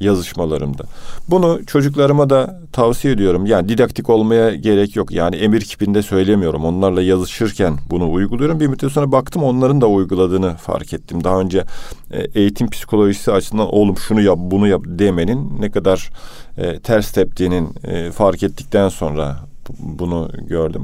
yazışmalarımda. 0.00 0.84
Bunu 1.28 1.60
çocuklarıma 1.66 2.30
da 2.30 2.60
tavsiye 2.72 3.14
ediyorum. 3.14 3.46
Yani 3.46 3.68
didaktik 3.68 4.10
olmaya 4.10 4.54
gerek 4.54 4.96
yok. 4.96 5.12
Yani 5.12 5.36
emir 5.36 5.60
kipinde 5.60 6.02
söylemiyorum. 6.02 6.64
Onlarla 6.64 7.02
yazışırken 7.02 7.78
bunu 7.90 8.12
uyguluyorum. 8.12 8.60
Bir 8.60 8.66
müddet 8.66 8.92
sonra 8.92 9.12
baktım 9.12 9.42
onların 9.42 9.80
da 9.80 9.86
uyguladığını 9.86 10.54
fark 10.54 10.92
ettim. 10.92 11.24
Daha 11.24 11.40
önce 11.40 11.64
e, 12.10 12.20
eğitim 12.34 12.70
psikolojisi 12.70 13.32
açısından 13.32 13.74
oğlum 13.74 13.96
şunu 13.96 14.20
yap 14.20 14.38
bunu 14.40 14.68
yap 14.68 14.82
demenin 14.86 15.60
ne 15.60 15.70
kadar 15.70 16.10
e, 16.58 16.78
ters 16.78 17.12
teptiğinin 17.12 17.68
e, 17.84 18.10
fark 18.10 18.42
ettikten 18.42 18.88
sonra 18.88 19.36
bunu 19.78 20.30
gördüm. 20.48 20.82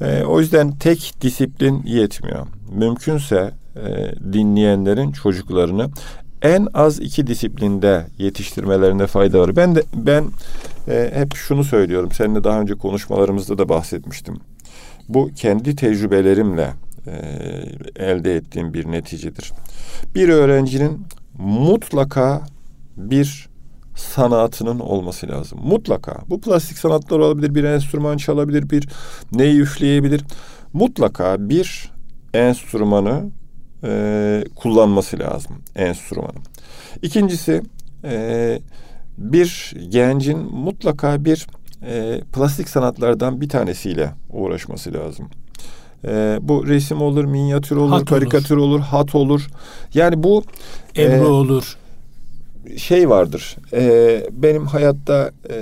E, 0.00 0.24
o 0.24 0.40
yüzden 0.40 0.72
tek 0.72 1.14
disiplin 1.20 1.82
yetmiyor. 1.86 2.46
Mümkünse 2.72 3.50
e, 3.76 4.14
dinleyenlerin 4.32 5.12
çocuklarını 5.12 5.90
en 6.42 6.68
az 6.74 7.00
iki 7.00 7.26
disiplinde 7.26 8.06
yetiştirmelerine 8.18 9.06
fayda 9.06 9.40
var. 9.40 9.56
Ben 9.56 9.74
de 9.74 9.82
ben 9.94 10.24
e, 10.88 11.10
hep 11.14 11.34
şunu 11.34 11.64
söylüyorum. 11.64 12.10
Seninle 12.12 12.44
daha 12.44 12.60
önce 12.60 12.74
konuşmalarımızda 12.74 13.58
da 13.58 13.68
bahsetmiştim. 13.68 14.36
Bu 15.08 15.30
kendi 15.36 15.76
tecrübelerimle 15.76 16.72
e, 17.06 17.12
elde 18.04 18.36
ettiğim 18.36 18.74
bir 18.74 18.92
neticedir. 18.92 19.52
Bir 20.14 20.28
öğrencinin 20.28 21.06
mutlaka 21.38 22.42
bir 22.96 23.48
sanatının 23.96 24.80
olması 24.80 25.28
lazım. 25.28 25.58
Mutlaka. 25.62 26.18
Bu 26.28 26.40
plastik 26.40 26.78
sanatlar 26.78 27.18
olabilir, 27.18 27.54
bir 27.54 27.64
enstrüman 27.64 28.16
çalabilir, 28.16 28.70
bir 28.70 28.88
neyi 29.32 29.60
üfleyebilir. 29.60 30.24
Mutlaka 30.72 31.48
bir 31.48 31.92
enstrümanı 32.34 33.30
e, 33.84 34.44
kullanması 34.56 35.18
lazım 35.18 35.56
enstrümanı. 35.76 36.38
İkincisi 37.02 37.62
e, 38.04 38.58
bir 39.18 39.74
gencin 39.88 40.38
mutlaka 40.38 41.24
bir 41.24 41.46
e, 41.82 42.20
plastik 42.32 42.68
sanatlardan 42.68 43.40
bir 43.40 43.48
tanesiyle 43.48 44.12
uğraşması 44.30 44.94
lazım. 44.94 45.28
E, 46.04 46.38
bu 46.42 46.66
resim 46.66 47.02
olur, 47.02 47.24
minyatür 47.24 47.76
olur, 47.76 47.90
hat 47.90 48.04
karikatür 48.04 48.56
olur. 48.56 48.66
olur, 48.66 48.80
hat 48.80 49.14
olur. 49.14 49.46
Yani 49.94 50.22
bu 50.22 50.44
Ebru 50.96 51.24
e, 51.24 51.26
olur. 51.26 51.76
Şey 52.76 53.10
vardır. 53.10 53.56
E, 53.72 54.26
benim 54.32 54.66
hayatta 54.66 55.30
e, 55.50 55.56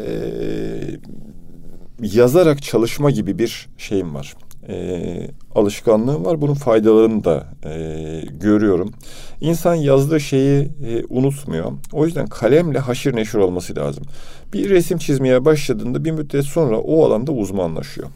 yazarak 2.03 2.63
çalışma 2.63 3.11
gibi 3.11 3.39
bir 3.39 3.69
şeyim 3.79 4.15
var 4.15 4.35
e, 4.69 5.29
alışkanlığım 5.55 6.25
var. 6.25 6.41
Bunun 6.41 6.55
faydalarını 6.55 7.25
da 7.25 7.47
e, 7.65 8.23
görüyorum. 8.41 8.93
İnsan 9.41 9.75
yazdığı 9.75 10.21
şeyi 10.21 10.63
e, 10.63 11.05
unutmuyor. 11.09 11.73
O 11.93 12.07
yüzden 12.07 12.27
kalemle 12.27 12.79
haşır 12.79 13.17
neşir 13.17 13.39
olması 13.39 13.77
lazım. 13.77 14.05
Bir 14.53 14.71
resim 14.71 14.99
çizmeye 14.99 15.45
başladığında 15.45 16.05
bir 16.05 16.11
müddet 16.11 16.45
sonra 16.45 16.79
o 16.79 17.05
alanda 17.05 17.33
uzmanlaşıyor. 17.33 18.09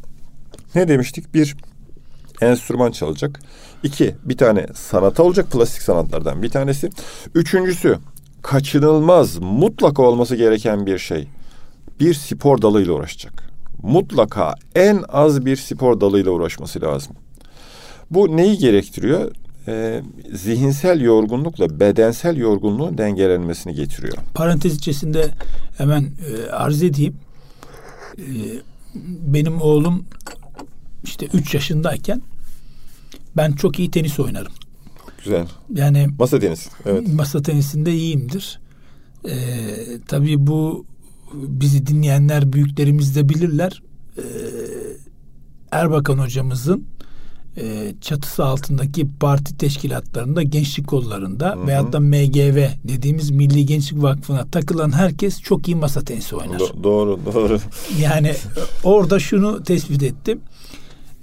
Ne 0.74 0.88
demiştik? 0.88 1.34
Bir 1.34 1.56
enstrüman 2.40 2.90
çalacak. 2.90 3.40
İki, 3.82 4.14
bir 4.24 4.36
tane 4.36 4.66
sanata 4.74 5.22
olacak 5.22 5.50
plastik 5.50 5.82
sanatlardan 5.82 6.42
bir 6.42 6.50
tanesi. 6.50 6.90
Üçüncüsü 7.34 7.98
kaçınılmaz 8.42 9.38
mutlaka 9.38 10.02
olması 10.02 10.36
gereken 10.36 10.86
bir 10.86 10.98
şey. 10.98 11.28
Bir 12.00 12.14
spor 12.14 12.62
dalıyla 12.62 12.92
uğraşacak 12.92 13.47
mutlaka 13.82 14.54
en 14.74 15.04
az 15.08 15.46
bir 15.46 15.56
spor 15.56 16.00
dalıyla 16.00 16.30
uğraşması 16.30 16.80
lazım. 16.80 17.16
Bu 18.10 18.36
neyi 18.36 18.58
gerektiriyor? 18.58 19.32
Ee, 19.68 20.02
zihinsel 20.32 21.00
yorgunlukla 21.00 21.80
bedensel 21.80 22.36
yorgunluğun 22.36 22.98
dengelenmesini 22.98 23.74
getiriyor. 23.74 24.16
Parantez 24.34 24.76
içerisinde 24.76 25.30
hemen 25.78 26.02
e, 26.02 26.50
arz 26.50 26.82
edeyim. 26.82 27.14
E, 28.18 28.24
benim 29.04 29.60
oğlum 29.60 30.04
işte 31.04 31.26
üç 31.34 31.54
yaşındayken 31.54 32.22
ben 33.36 33.52
çok 33.52 33.78
iyi 33.78 33.90
tenis 33.90 34.20
oynarım. 34.20 34.52
Güzel. 35.24 35.46
Yani 35.74 36.08
masa 36.18 36.38
tenisi. 36.38 36.70
Evet. 36.86 37.08
Masa 37.08 37.42
tenisinde 37.42 37.92
iyiyimdir. 37.92 38.60
Ee, 39.28 39.30
tabii 40.06 40.46
bu 40.46 40.86
bizi 41.34 41.86
dinleyenler 41.86 42.52
büyüklerimiz 42.52 43.16
de 43.16 43.28
bilirler. 43.28 43.82
Ee, 44.18 44.22
Erbakan 45.70 46.18
hocamızın 46.18 46.84
e, 47.56 47.94
çatısı 48.00 48.44
altındaki 48.44 49.08
parti 49.20 49.58
teşkilatlarında, 49.58 50.42
gençlik 50.42 50.86
kollarında 50.86 51.50
hı 51.56 51.60
hı. 51.60 51.66
veyahut 51.66 51.92
da 51.92 52.00
MGV 52.00 52.68
dediğimiz 52.84 53.30
Milli 53.30 53.66
Gençlik 53.66 54.02
Vakfı'na 54.02 54.46
takılan 54.46 54.92
herkes 54.92 55.40
çok 55.40 55.68
iyi 55.68 55.76
masa 55.76 56.00
tenisi 56.00 56.36
oynar. 56.36 56.58
Do- 56.58 56.82
doğru, 56.84 57.20
doğru. 57.34 57.58
Yani 58.00 58.34
orada 58.84 59.18
şunu 59.18 59.62
tespit 59.62 60.02
ettim. 60.02 60.40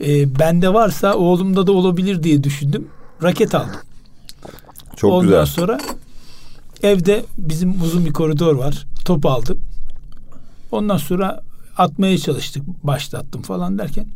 E, 0.05 0.39
bende 0.39 0.73
varsa 0.73 1.15
oğlumda 1.15 1.67
da 1.67 1.71
olabilir 1.71 2.23
diye 2.23 2.43
düşündüm. 2.43 2.87
Raket 3.23 3.55
aldım. 3.55 3.75
Çok 4.95 5.11
Ondan 5.11 5.25
güzel. 5.27 5.45
sonra 5.45 5.79
evde 6.83 7.25
bizim 7.37 7.81
uzun 7.81 8.05
bir 8.05 8.13
koridor 8.13 8.55
var. 8.55 8.85
Top 9.05 9.25
aldım. 9.25 9.59
Ondan 10.71 10.97
sonra 10.97 11.41
atmaya 11.77 12.17
çalıştık. 12.17 12.63
Başlattım 12.83 13.41
falan 13.41 13.77
derken 13.77 14.07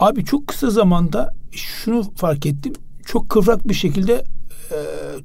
abi 0.00 0.24
çok 0.24 0.46
kısa 0.46 0.70
zamanda 0.70 1.34
şunu 1.52 2.12
fark 2.16 2.46
ettim. 2.46 2.72
Çok 3.04 3.28
kıvrak 3.28 3.68
bir 3.68 3.74
şekilde 3.74 4.24
e, 4.70 4.76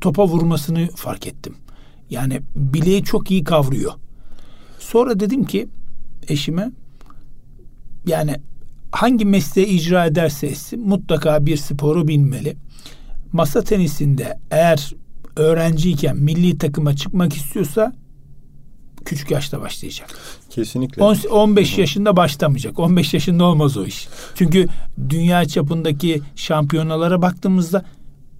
topa 0.01 0.27
vurmasını 0.27 0.89
fark 0.95 1.27
ettim. 1.27 1.55
Yani 2.09 2.41
bileği 2.55 3.03
çok 3.03 3.31
iyi 3.31 3.43
kavruyor. 3.43 3.91
Sonra 4.79 5.19
dedim 5.19 5.43
ki 5.45 5.67
eşime 6.27 6.71
yani 8.05 8.35
hangi 8.91 9.25
mesleği 9.25 9.67
icra 9.67 10.05
ederse 10.05 10.47
etsin 10.47 10.87
mutlaka 10.87 11.45
bir 11.45 11.57
sporu 11.57 12.07
bilmeli. 12.07 12.57
Masa 13.33 13.61
tenisinde 13.61 14.39
eğer 14.51 14.93
öğrenciyken 15.35 16.17
milli 16.17 16.57
takıma 16.57 16.95
çıkmak 16.95 17.33
istiyorsa 17.33 17.93
küçük 19.07 19.31
yaşta 19.31 19.61
başlayacak. 19.61 20.09
Kesinlikle. 20.49 21.03
10, 21.03 21.17
15 21.31 21.71
Hı-hı. 21.71 21.81
yaşında 21.81 22.15
başlamayacak. 22.15 22.79
15 22.79 23.13
yaşında 23.13 23.45
olmaz 23.45 23.77
o 23.77 23.85
iş. 23.85 24.07
Çünkü 24.35 24.67
dünya 25.09 25.45
çapındaki 25.45 26.21
şampiyonalara 26.35 27.21
baktığımızda 27.21 27.85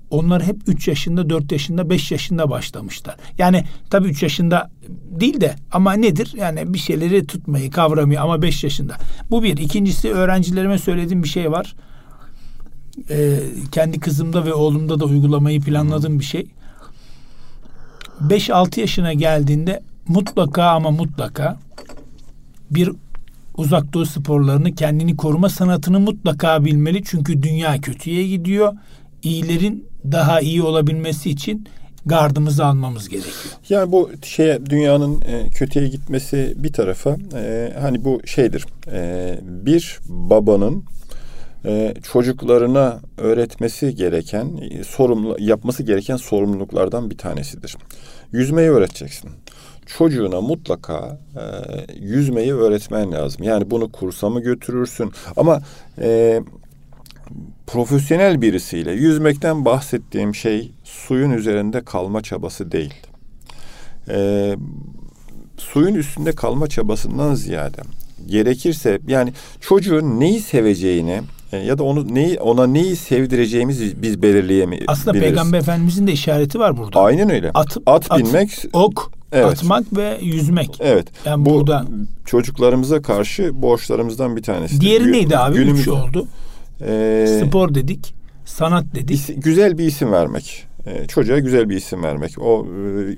onlar 0.10 0.44
hep 0.44 0.58
3 0.68 0.88
yaşında, 0.88 1.30
4 1.30 1.52
yaşında, 1.52 1.90
5 1.90 2.12
yaşında 2.12 2.50
başlamışlar. 2.50 3.16
Yani 3.38 3.64
tabii 3.90 4.08
3 4.08 4.24
yaşında 4.24 4.70
değil 4.90 5.42
de 5.42 5.56
ama 5.72 5.94
nedir? 5.94 6.34
Yani 6.38 6.74
bir 6.74 6.80
şeyleri 6.80 7.28
tutmayı, 7.28 7.72
kavramayı 7.72 8.22
ama 8.22 8.42
5 8.42 8.64
yaşında. 8.64 8.98
Bu 9.32 9.44
bir. 9.44 9.58
İkincisi 9.58 10.14
öğrencilerime 10.14 10.78
söylediğim 10.78 11.24
bir 11.24 11.30
şey 11.30 11.52
var. 11.52 11.76
Ee, 13.10 13.40
kendi 13.72 14.00
kızımda 14.00 14.46
ve 14.46 14.54
oğlumda 14.54 15.00
da 15.00 15.06
uygulamayı 15.06 15.62
planladığım 15.62 16.20
bir 16.20 16.26
şey. 16.26 16.48
5-6 18.22 18.80
yaşına 18.80 19.14
geldiğinde 19.14 19.84
mutlaka 20.08 20.64
ama 20.64 20.92
mutlaka 20.92 21.58
bir 22.72 22.92
uzak 23.58 23.94
doğu 23.94 24.06
sporlarını 24.06 24.76
kendini 24.76 25.18
koruma 25.18 25.50
sanatını 25.50 26.00
mutlaka 26.00 26.66
bilmeli. 26.66 27.04
Çünkü 27.04 27.44
dünya 27.44 27.82
kötüye 27.82 28.28
gidiyor. 28.28 28.74
İyilerin 29.24 29.88
daha 30.12 30.42
iyi 30.42 30.64
olabilmesi 30.64 31.30
için 31.30 31.68
gardımızı 32.06 32.66
almamız 32.66 33.10
gerekiyor. 33.10 33.54
Yani 33.70 33.92
bu 33.92 34.12
şeye 34.24 34.66
dünyanın 34.66 35.22
e, 35.22 35.50
kötüye 35.50 35.88
gitmesi 35.88 36.54
bir 36.58 36.74
tarafa 36.74 37.18
e, 37.36 37.74
hani 37.82 38.06
bu 38.06 38.22
şeydir. 38.26 38.66
E, 38.92 39.40
bir 39.44 40.00
babanın 40.08 40.84
çocuklarına 42.14 43.00
öğretmesi 43.18 43.96
gereken 43.96 44.52
sorumlu 44.88 45.38
yapması 45.40 45.84
gereken 45.84 46.18
sorumluluklardan 46.18 47.10
bir 47.10 47.18
tanesidir. 47.18 47.78
Yüzmeyi 48.32 48.70
öğreteceksin 48.70 49.30
çocuğuna 49.88 50.42
mutlaka 50.42 51.20
e, 51.36 51.44
yüzmeyi 52.00 52.54
öğretmen 52.54 53.12
lazım. 53.12 53.44
Yani 53.44 53.72
bunu 53.72 53.92
kursa 53.92 54.30
mı 54.30 54.42
götürürsün? 54.42 55.12
Ama 55.38 55.62
e, 56.02 56.42
profesyonel 57.68 58.42
birisiyle 58.42 58.92
yüzmekten 58.92 59.66
bahsettiğim 59.66 60.36
şey 60.36 60.72
suyun 60.84 61.32
üzerinde 61.32 61.82
kalma 61.82 62.22
çabası 62.22 62.72
değil. 62.72 62.94
E, 64.10 64.56
suyun 65.58 65.96
üstünde 65.96 66.32
kalma 66.32 66.68
çabasından 66.68 67.36
ziyade 67.36 67.82
gerekirse 68.26 69.00
yani 69.08 69.34
çocuğun 69.62 70.20
neyi 70.20 70.40
seveceğini 70.40 71.22
e, 71.52 71.58
ya 71.58 71.78
da 71.78 71.84
onu 71.84 72.16
neyi 72.16 72.40
ona 72.40 72.68
neyi 72.68 72.96
sevdireceğimizi 72.96 74.02
biz 74.02 74.22
belirleyemeyiz. 74.22 74.86
Aslında 74.88 75.14
biliriz. 75.14 75.30
Peygamber 75.30 75.60
Efendimizin 75.60 76.08
de 76.08 76.12
işareti 76.12 76.60
var 76.60 76.78
burada. 76.78 77.00
Aynen 77.02 77.30
öyle. 77.30 77.52
At, 77.54 77.78
at 77.86 78.18
binmek, 78.18 78.50
at, 78.50 78.66
ok, 78.74 79.12
evet. 79.32 79.46
atmak 79.46 79.98
ve 79.98 80.18
yüzmek. 80.22 80.78
Evet. 80.80 81.08
Yani 81.26 81.46
bu 81.46 81.50
burada 81.50 81.86
çocuklarımıza 82.26 83.02
karşı 83.02 83.62
borçlarımızdan 83.62 84.36
bir 84.36 84.44
tanesi. 84.44 84.82
Diğeri 84.82 85.12
neydi 85.12 85.38
abi? 85.38 85.56
Günümüz, 85.56 85.82
Üç 85.82 85.88
oldu. 85.88 86.28
E, 86.82 87.42
Spor 87.46 87.76
dedik, 87.76 88.14
sanat 88.46 88.86
dedik. 88.96 89.16
Is, 89.16 89.30
güzel 89.38 89.78
bir 89.78 89.86
isim 89.86 90.12
vermek. 90.12 90.68
E, 90.86 91.08
çocuğa 91.08 91.40
güzel 91.40 91.70
bir 91.70 91.76
isim 91.76 92.04
vermek. 92.04 92.40
O 92.42 92.66
e, 92.66 93.16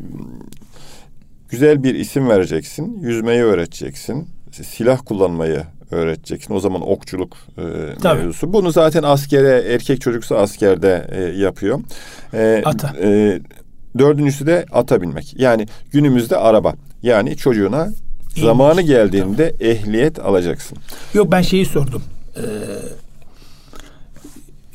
güzel 1.49 1.83
bir 1.83 1.95
isim 1.95 2.29
vereceksin, 2.29 2.99
yüzmeyi 3.01 3.43
öğreteceksin, 3.43 4.27
silah 4.51 4.99
kullanmayı 5.05 5.63
öğreteceksin. 5.91 6.53
O 6.53 6.59
zaman 6.59 6.89
okçuluk 6.89 7.37
e, 7.57 7.61
mevzusu. 8.03 8.53
Bunu 8.53 8.71
zaten 8.71 9.03
askere, 9.03 9.73
erkek 9.73 10.01
çocuksa 10.01 10.35
askerde 10.35 11.07
e, 11.11 11.21
yapıyor. 11.21 11.79
E, 12.33 12.61
ata. 12.65 12.93
E, 13.01 13.39
dördüncüsü 13.97 14.47
de 14.47 14.65
ata 14.71 15.01
binmek. 15.01 15.39
Yani 15.39 15.67
günümüzde 15.91 16.37
araba. 16.37 16.73
Yani 17.03 17.37
çocuğuna 17.37 17.83
İyiymiş. 17.85 18.41
zamanı 18.41 18.81
geldiğinde 18.81 19.55
tamam. 19.59 19.73
ehliyet 19.75 20.19
alacaksın. 20.19 20.77
Yok 21.13 21.31
ben 21.31 21.41
şeyi 21.41 21.65
sordum. 21.65 22.03
Ee, 22.37 22.41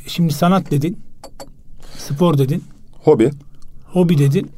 şimdi 0.06 0.32
sanat 0.34 0.70
dedin. 0.70 0.98
Spor 1.98 2.38
dedin. 2.38 2.64
Hobi. 2.92 3.30
Hobi 3.84 4.18
dedin. 4.18 4.50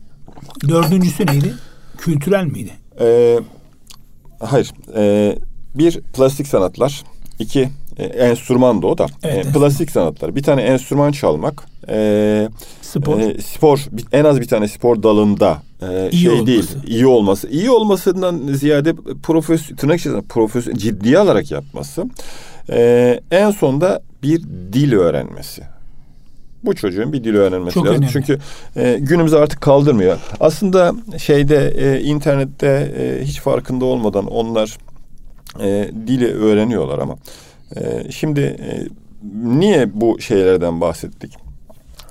Dördüncüsü 0.68 1.26
neydi? 1.26 1.54
Kültürel 1.98 2.44
miydi? 2.44 2.70
Ee, 3.00 3.38
hayır. 4.40 4.72
Ee, 4.96 5.38
bir 5.74 6.00
plastik 6.00 6.46
sanatlar, 6.46 7.04
iki 7.38 7.68
e, 7.98 8.04
enstrüman 8.04 8.82
da 8.82 8.86
o 8.86 8.98
da. 8.98 9.06
Evet, 9.22 9.46
e, 9.46 9.52
plastik 9.52 9.90
sanatlar. 9.90 10.36
Bir 10.36 10.42
tane 10.42 10.62
enstrüman 10.62 11.12
çalmak. 11.12 11.64
E, 11.88 12.48
spor. 12.82 13.20
E, 13.20 13.42
spor 13.42 13.84
en 14.12 14.24
az 14.24 14.40
bir 14.40 14.48
tane 14.48 14.68
spor 14.68 15.02
dalında 15.02 15.62
e, 15.82 16.10
iyi 16.10 16.20
şey 16.20 16.30
olması. 16.30 16.46
değil. 16.46 16.68
İyi 16.86 17.06
olması. 17.06 17.48
İyi 17.48 17.70
olmasından 17.70 18.40
ziyade 18.52 18.94
profesyonel 19.22 19.78
tırnak 19.78 20.00
içerisinde 20.00 20.26
profesyonel 20.26 20.78
ciddiye 20.78 21.18
alarak 21.18 21.50
yapması. 21.50 22.04
E, 22.70 23.20
en 23.30 23.50
sonda 23.50 24.02
bir 24.22 24.42
dil 24.72 24.92
öğrenmesi. 24.92 25.62
Bu 26.64 26.74
çocuğun 26.74 27.12
bir 27.12 27.24
dil 27.24 27.34
öğrenmesi 27.34 27.74
Çok 27.74 27.86
lazım. 27.86 27.98
Önemli. 27.98 28.12
Çünkü 28.12 28.38
e, 28.76 28.98
günümüzde 29.00 29.36
artık 29.36 29.60
kaldırmıyor. 29.60 30.18
Aslında 30.40 30.92
şeyde 31.18 31.74
e, 31.76 32.00
internette 32.00 32.92
e, 32.98 33.24
hiç 33.24 33.40
farkında 33.40 33.84
olmadan 33.84 34.26
onlar 34.26 34.78
e, 35.60 35.90
dili 36.06 36.34
öğreniyorlar 36.34 36.98
ama 36.98 37.16
e, 37.76 38.10
şimdi 38.10 38.40
e, 38.40 38.88
niye 39.34 40.00
bu 40.00 40.20
şeylerden 40.20 40.80
bahsettik? 40.80 41.36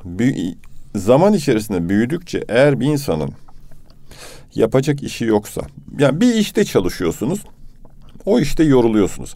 Büy 0.06 0.54
zaman 0.96 1.34
içerisinde 1.34 1.90
büyüdükçe 1.90 2.44
eğer 2.50 2.80
bir 2.80 2.86
insanın 2.86 3.32
yapacak 4.56 5.04
işi 5.04 5.26
yoksa 5.26 5.62
yani 6.00 6.22
bir 6.22 6.34
işte 6.34 6.66
çalışıyorsunuz 6.66 7.40
o 8.26 8.40
işte 8.40 8.64
yoruluyorsunuz. 8.64 9.36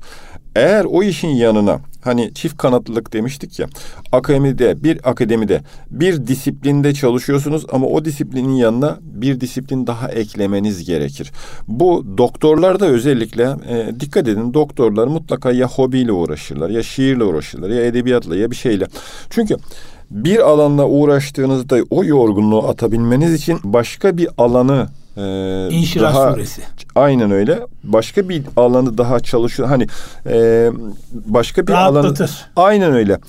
Eğer 0.60 0.86
o 0.86 1.04
işin 1.04 1.28
yanına 1.28 1.80
hani 2.02 2.34
çift 2.34 2.58
kanatlılık 2.58 3.14
demiştik 3.14 3.60
ya 3.60 3.68
akademide 4.12 4.84
bir 4.84 5.10
akademide 5.10 5.62
bir 5.92 6.28
disiplinde 6.28 6.94
çalışıyorsunuz 6.94 7.66
ama 7.72 7.88
o 7.88 8.06
disiplinin 8.06 8.56
yanına 8.56 8.98
bir 9.02 9.42
disiplin 9.42 9.88
daha 9.88 10.10
eklemeniz 10.12 10.86
gerekir. 10.86 11.32
Bu 11.68 12.18
doktorlarda 12.18 12.86
özellikle 12.88 13.44
e, 13.44 14.00
dikkat 14.00 14.28
edin 14.28 14.54
doktorlar 14.54 15.08
mutlaka 15.08 15.52
ya 15.52 15.68
hobiyle 15.68 16.12
uğraşırlar 16.12 16.70
ya 16.70 16.84
şiirle 16.84 17.24
uğraşırlar 17.24 17.70
ya 17.70 17.86
edebiyatla 17.86 18.36
ya 18.36 18.52
bir 18.52 18.56
şeyle. 18.56 18.88
Çünkü 19.30 19.58
bir 20.12 20.50
alanla 20.50 20.88
uğraştığınızda 20.88 21.78
o 21.90 22.04
yorgunluğu 22.04 22.68
atabilmeniz 22.68 23.34
için 23.34 23.60
başka 23.64 24.18
bir 24.18 24.28
alanı 24.38 24.88
ee, 25.20 25.70
İnşirah 25.72 26.14
daha, 26.14 26.32
suresi. 26.34 26.62
Aynen 26.96 27.32
öyle. 27.32 27.60
Başka 27.84 28.30
bir 28.30 28.44
alanı 28.58 28.98
daha 28.98 29.20
çalışıyor. 29.20 29.70
Hani 29.70 29.88
e, 30.26 30.70
başka 31.14 31.68
bir 31.68 31.74
alanı. 31.74 32.16
Aynen 32.56 32.94
öyle. 32.94 33.20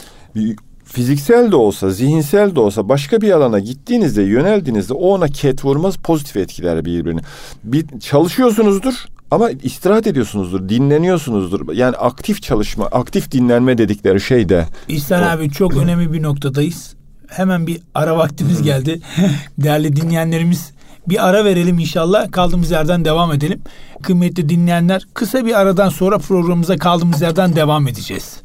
Fiziksel 0.84 1.52
de 1.52 1.56
olsa, 1.56 1.90
zihinsel 1.90 2.54
de 2.54 2.60
olsa 2.60 2.88
başka 2.88 3.20
bir 3.20 3.30
alana 3.30 3.58
gittiğinizde, 3.58 4.22
yöneldiğinizde 4.22 4.94
o 4.94 5.08
ona 5.14 5.28
ket 5.28 5.64
vurmaz, 5.64 5.96
pozitif 5.96 6.36
etkiler 6.36 6.84
birbirini. 6.84 7.20
Bir 7.64 8.00
çalışıyorsunuzdur 8.00 8.94
ama 9.30 9.50
istirahat 9.50 10.06
ediyorsunuzdur, 10.06 10.68
dinleniyorsunuzdur. 10.68 11.74
Yani 11.74 11.96
aktif 11.96 12.42
çalışma, 12.42 12.86
aktif 12.86 13.32
dinlenme 13.32 13.78
dedikleri 13.78 14.20
şey 14.20 14.48
de. 14.48 14.66
İhsan 14.88 15.22
abi 15.22 15.50
çok 15.50 15.76
önemli 15.76 16.12
bir 16.12 16.22
noktadayız. 16.22 16.94
Hemen 17.26 17.66
bir 17.66 17.80
ara 17.94 18.16
vaktimiz 18.16 18.62
geldi. 18.62 19.00
Değerli 19.58 19.96
dinleyenlerimiz 19.96 20.72
bir 21.10 21.28
ara 21.28 21.44
verelim 21.44 21.78
inşallah. 21.78 22.32
Kaldığımız 22.32 22.70
yerden 22.70 23.04
devam 23.04 23.32
edelim. 23.32 23.60
Kıymetli 24.02 24.48
dinleyenler 24.48 25.02
kısa 25.14 25.46
bir 25.46 25.60
aradan 25.60 25.88
sonra 25.88 26.18
programımıza 26.18 26.78
kaldığımız 26.78 27.22
yerden 27.22 27.56
devam 27.56 27.88
edeceğiz. 27.88 28.40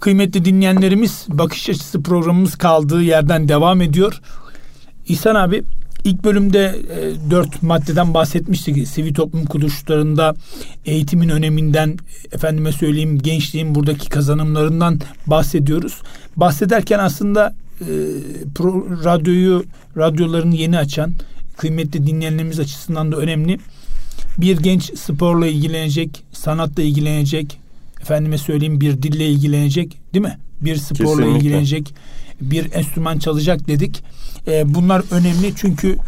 Kıymetli 0.00 0.44
dinleyenlerimiz 0.44 1.26
bakış 1.28 1.68
açısı 1.68 2.02
programımız 2.02 2.54
kaldığı 2.54 3.02
yerden 3.02 3.48
devam 3.48 3.82
ediyor. 3.82 4.20
İhsan 5.08 5.34
abi 5.34 5.62
ilk 6.04 6.24
bölümde 6.24 6.64
e, 6.64 7.30
dört 7.30 7.62
maddeden 7.62 8.14
bahsetmiştik. 8.14 8.88
Sivil 8.88 9.14
toplum 9.14 9.44
kuruluşlarında 9.44 10.34
eğitimin 10.84 11.28
öneminden, 11.28 11.96
efendime 12.32 12.72
söyleyeyim 12.72 13.18
gençliğin 13.18 13.74
buradaki 13.74 14.08
kazanımlarından 14.08 15.00
bahsediyoruz. 15.26 16.02
Bahsederken 16.36 16.98
aslında 16.98 17.54
e, 17.80 17.86
pro, 18.54 19.04
radyoyu, 19.04 19.64
radyolarını 19.96 20.56
yeni 20.56 20.78
açan 20.78 21.12
kıymetli 21.56 22.06
dinleyenlerimiz 22.06 22.60
açısından 22.60 23.12
da 23.12 23.16
önemli. 23.16 23.58
Bir 24.38 24.56
genç 24.58 24.98
sporla 24.98 25.46
ilgilenecek, 25.46 26.22
sanatla 26.32 26.82
ilgilenecek, 26.82 27.58
efendime 28.00 28.38
söyleyeyim 28.38 28.80
bir 28.80 29.02
dille 29.02 29.26
ilgilenecek 29.26 29.98
değil 30.14 30.24
mi? 30.24 30.38
Bir 30.60 30.76
sporla 30.76 31.10
Kesinlikle. 31.10 31.38
ilgilenecek, 31.38 31.94
bir 32.40 32.72
enstrüman 32.72 33.18
çalacak 33.18 33.68
dedik. 33.68 34.02
E, 34.46 34.74
bunlar 34.74 35.02
önemli 35.10 35.52
çünkü 35.56 35.98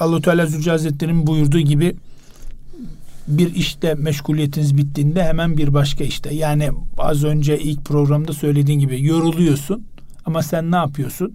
Allah 0.00 0.20
Teala 0.20 0.46
Zülce 0.46 0.70
Hazretleri'nin 0.70 1.26
buyurduğu 1.26 1.60
gibi 1.60 1.96
bir 3.28 3.54
işte 3.54 3.94
meşguliyetiniz 3.94 4.76
bittiğinde 4.76 5.24
hemen 5.24 5.56
bir 5.58 5.74
başka 5.74 6.04
işte. 6.04 6.34
Yani 6.34 6.70
az 6.98 7.24
önce 7.24 7.58
ilk 7.58 7.84
programda 7.84 8.32
söylediğin 8.32 8.78
gibi 8.78 9.04
yoruluyorsun 9.04 9.84
ama 10.26 10.42
sen 10.42 10.72
ne 10.72 10.76
yapıyorsun? 10.76 11.34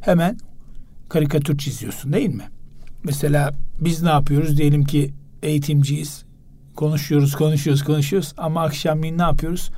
Hemen 0.00 0.38
karikatür 1.08 1.58
çiziyorsun 1.58 2.12
değil 2.12 2.28
mi? 2.28 2.44
Mesela 3.04 3.54
biz 3.80 4.02
ne 4.02 4.08
yapıyoruz? 4.08 4.58
Diyelim 4.58 4.84
ki 4.84 5.12
eğitimciyiz. 5.42 6.24
Konuşuyoruz, 6.76 7.34
konuşuyoruz, 7.34 7.84
konuşuyoruz 7.84 8.32
ama 8.36 8.62
akşamleyin 8.62 9.18
ne 9.18 9.22
yapıyoruz? 9.22 9.70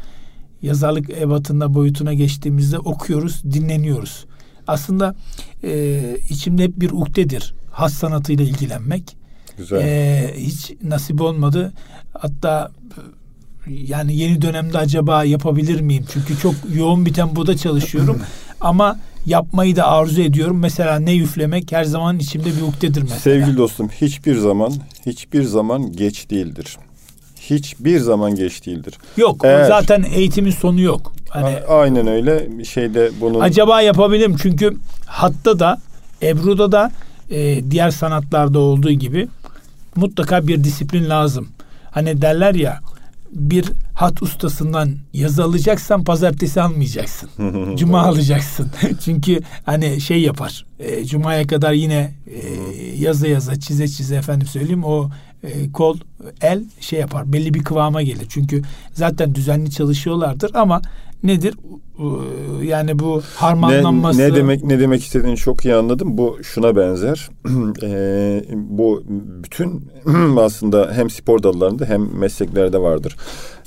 Yazarlık 0.63 1.11
ebatında 1.11 1.75
boyutuna 1.75 2.15
geçtiğimizde 2.15 2.79
okuyoruz, 2.79 3.43
dinleniyoruz. 3.45 4.27
Aslında 4.67 5.15
e, 5.65 6.03
içimde 6.31 6.63
hep 6.65 6.81
bir 6.81 6.91
ukdedir. 6.91 7.55
Has 7.71 7.95
sanatıyla 7.95 8.45
ilgilenmek. 8.45 9.17
Güzel. 9.59 9.79
E, 9.79 10.35
hiç 10.37 10.73
nasip 10.83 11.21
olmadı. 11.21 11.73
Hatta 12.15 12.71
yani 13.71 14.17
yeni 14.17 14.43
dönemde 14.43 14.79
acaba 14.79 15.25
yapabilir 15.25 15.81
miyim? 15.81 16.05
Çünkü 16.13 16.39
çok 16.39 16.55
yoğun 16.75 17.07
bir 17.07 17.13
tempoda 17.13 17.57
çalışıyorum. 17.57 18.23
Ama 18.61 18.99
yapmayı 19.27 19.77
da 19.77 19.87
arzu 19.87 20.23
ediyorum. 20.23 20.59
Mesela 20.59 20.99
ne 20.99 21.17
üflemek 21.17 21.73
her 21.73 21.85
zaman 21.85 22.19
içimde 22.19 22.57
bir 22.57 22.63
ukdedir 22.63 23.03
mesela. 23.03 23.21
Sevgili 23.21 23.57
dostum 23.57 23.89
hiçbir 23.89 24.37
zaman 24.37 24.73
hiçbir 25.07 25.43
zaman 25.43 25.93
geç 25.93 26.31
değildir. 26.31 26.77
Hiçbir 27.41 27.99
zaman 28.01 28.35
geç 28.35 28.67
değildir. 28.67 28.95
Yok 29.17 29.41
Eğer, 29.45 29.65
zaten 29.69 30.05
eğitimin 30.15 30.51
sonu 30.51 30.81
yok. 30.81 31.13
Hani 31.29 31.47
a- 31.47 31.79
aynen 31.81 32.07
öyle 32.07 32.65
şeyde 32.65 33.11
bunu 33.21 33.43
Acaba 33.43 33.81
yapabilirim 33.81 34.37
çünkü 34.43 34.77
hatta 35.07 35.59
da 35.59 35.79
Ebru'da 36.23 36.73
da 36.73 36.93
e, 37.31 37.71
diğer 37.71 37.91
sanatlarda 37.91 38.59
olduğu 38.59 38.91
gibi 38.91 39.29
mutlaka 39.97 40.47
bir 40.47 40.65
disiplin 40.65 41.09
lazım. 41.09 41.49
Hani 41.91 42.23
derler 42.23 42.55
ya 42.55 42.81
bir 43.33 43.73
hat 43.95 44.23
ustasından 44.23 44.97
yazı 45.13 45.45
alacaksan 45.45 46.05
pazartesi 46.05 46.61
almayacaksın. 46.61 47.31
Cuma 47.77 48.03
alacaksın. 48.03 48.71
Çünkü 49.05 49.41
hani 49.65 50.01
şey 50.01 50.21
yapar. 50.21 50.67
E, 50.79 51.05
Cuma'ya 51.05 51.47
kadar 51.47 51.73
yine 51.73 52.15
e, 52.27 52.41
yaza 52.99 53.29
yaza 53.29 53.61
çize 53.61 53.89
çize 53.89 54.17
efendim 54.17 54.47
söyleyeyim 54.47 54.85
o 54.85 55.11
e, 55.43 55.73
kol 55.73 55.99
el 56.41 56.65
şey 56.81 57.01
yapar. 57.01 57.33
Belli 57.33 57.55
bir 57.55 57.65
kıvama 57.65 58.03
gelir. 58.03 58.27
Çünkü 58.29 58.63
zaten 58.93 59.35
düzenli 59.35 59.71
çalışıyorlardır 59.71 60.55
ama 60.55 60.83
nedir? 61.23 61.55
Yani 62.63 62.99
bu 62.99 63.23
harmanlanması. 63.37 64.19
Ne, 64.19 64.29
ne 64.29 64.35
demek 64.35 64.65
ne 64.65 64.81
demek 64.81 65.03
istediğini 65.03 65.37
çok 65.37 65.65
iyi 65.65 65.75
anladım. 65.75 66.19
Bu 66.19 66.39
şuna 66.43 66.77
benzer. 66.77 67.29
e, 67.83 68.43
bu 68.55 69.03
bütün 69.45 69.91
aslında 70.39 70.93
hem 70.93 71.11
spor 71.11 71.43
dallarında 71.43 71.85
hem 71.85 72.19
mesleklerde 72.19 72.79
vardır. 72.79 73.17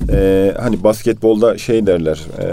E, 0.10 0.54
hani 0.62 0.84
basketbolda 0.84 1.58
şey 1.58 1.88
derler. 1.88 2.22
E, 2.40 2.48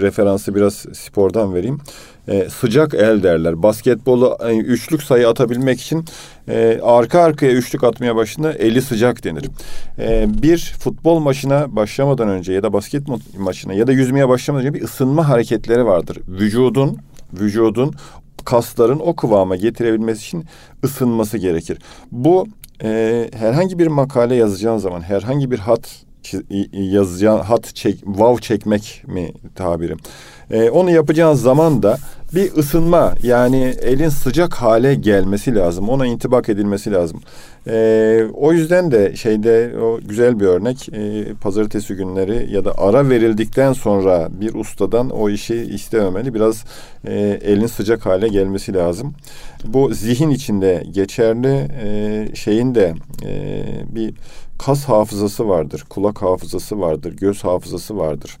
referansı 0.00 0.54
biraz 0.54 0.74
spordan 0.74 1.54
vereyim 1.54 1.78
e, 2.28 2.48
sıcak 2.48 2.94
el 2.94 3.22
derler. 3.22 3.62
Basketbolu 3.62 4.38
e, 4.48 4.56
üçlük 4.56 5.02
sayı 5.02 5.28
atabilmek 5.28 5.80
için 5.80 6.04
e, 6.48 6.80
arka 6.82 7.20
arkaya 7.20 7.52
üçlük 7.52 7.84
atmaya 7.84 8.16
başında 8.16 8.52
eli 8.52 8.82
sıcak 8.82 9.24
denir. 9.24 9.46
E, 9.98 10.26
bir 10.42 10.74
futbol 10.78 11.18
maçına 11.18 11.76
başlamadan 11.76 12.28
önce 12.28 12.52
ya 12.52 12.62
da 12.62 12.72
basket 12.72 13.02
maçına 13.38 13.74
ya 13.74 13.86
da 13.86 13.92
yüzmeye 13.92 14.28
başlamadan 14.28 14.66
önce 14.66 14.78
bir 14.78 14.84
ısınma 14.84 15.28
hareketleri 15.28 15.86
vardır. 15.86 16.18
Vücudun 16.28 16.98
vücudun 17.32 17.94
kasların 18.44 18.98
o 18.98 19.16
kıvama 19.16 19.56
getirebilmesi 19.56 20.20
için 20.20 20.44
ısınması 20.84 21.38
gerekir. 21.38 21.78
Bu 22.12 22.46
e, 22.82 23.30
herhangi 23.32 23.78
bir 23.78 23.86
makale 23.86 24.34
yazacağın 24.34 24.78
zaman 24.78 25.00
herhangi 25.00 25.50
bir 25.50 25.58
hat 25.58 26.04
yazacağın 26.72 27.38
hat 27.38 27.74
çek, 27.74 28.02
vav 28.06 28.38
çekmek 28.38 29.02
mi 29.06 29.32
tabirim? 29.54 29.98
E, 30.50 30.70
onu 30.70 30.90
yapacağın 30.90 31.34
zaman 31.34 31.82
da 31.82 31.98
bir 32.34 32.52
ısınma 32.56 33.14
yani 33.22 33.74
elin 33.82 34.08
sıcak 34.08 34.54
hale 34.54 34.94
gelmesi 34.94 35.54
lazım. 35.54 35.88
Ona 35.88 36.06
intibak 36.06 36.48
edilmesi 36.48 36.92
lazım. 36.92 37.20
E, 37.66 38.24
o 38.34 38.52
yüzden 38.52 38.90
de 38.90 39.16
şeyde 39.16 39.78
o 39.78 40.00
güzel 40.08 40.40
bir 40.40 40.46
örnek 40.46 40.88
e, 40.88 41.24
pazartesi 41.34 41.94
günleri 41.94 42.52
ya 42.52 42.64
da 42.64 42.74
ara 42.78 43.08
verildikten 43.08 43.72
sonra 43.72 44.28
bir 44.30 44.54
ustadan 44.54 45.10
o 45.10 45.30
işi 45.30 45.54
istememeli. 45.54 46.34
Biraz 46.34 46.64
e, 47.06 47.38
elin 47.42 47.66
sıcak 47.66 48.06
hale 48.06 48.28
gelmesi 48.28 48.74
lazım. 48.74 49.14
Bu 49.64 49.94
zihin 49.94 50.30
içinde 50.30 50.84
geçerli 50.90 51.68
e, 51.82 52.28
şeyin 52.34 52.74
de 52.74 52.94
e, 53.24 53.62
bir 53.88 54.14
kas 54.58 54.84
hafızası 54.84 55.48
vardır, 55.48 55.84
kulak 55.88 56.22
hafızası 56.22 56.80
vardır, 56.80 57.16
göz 57.16 57.44
hafızası 57.44 57.98
vardır 57.98 58.38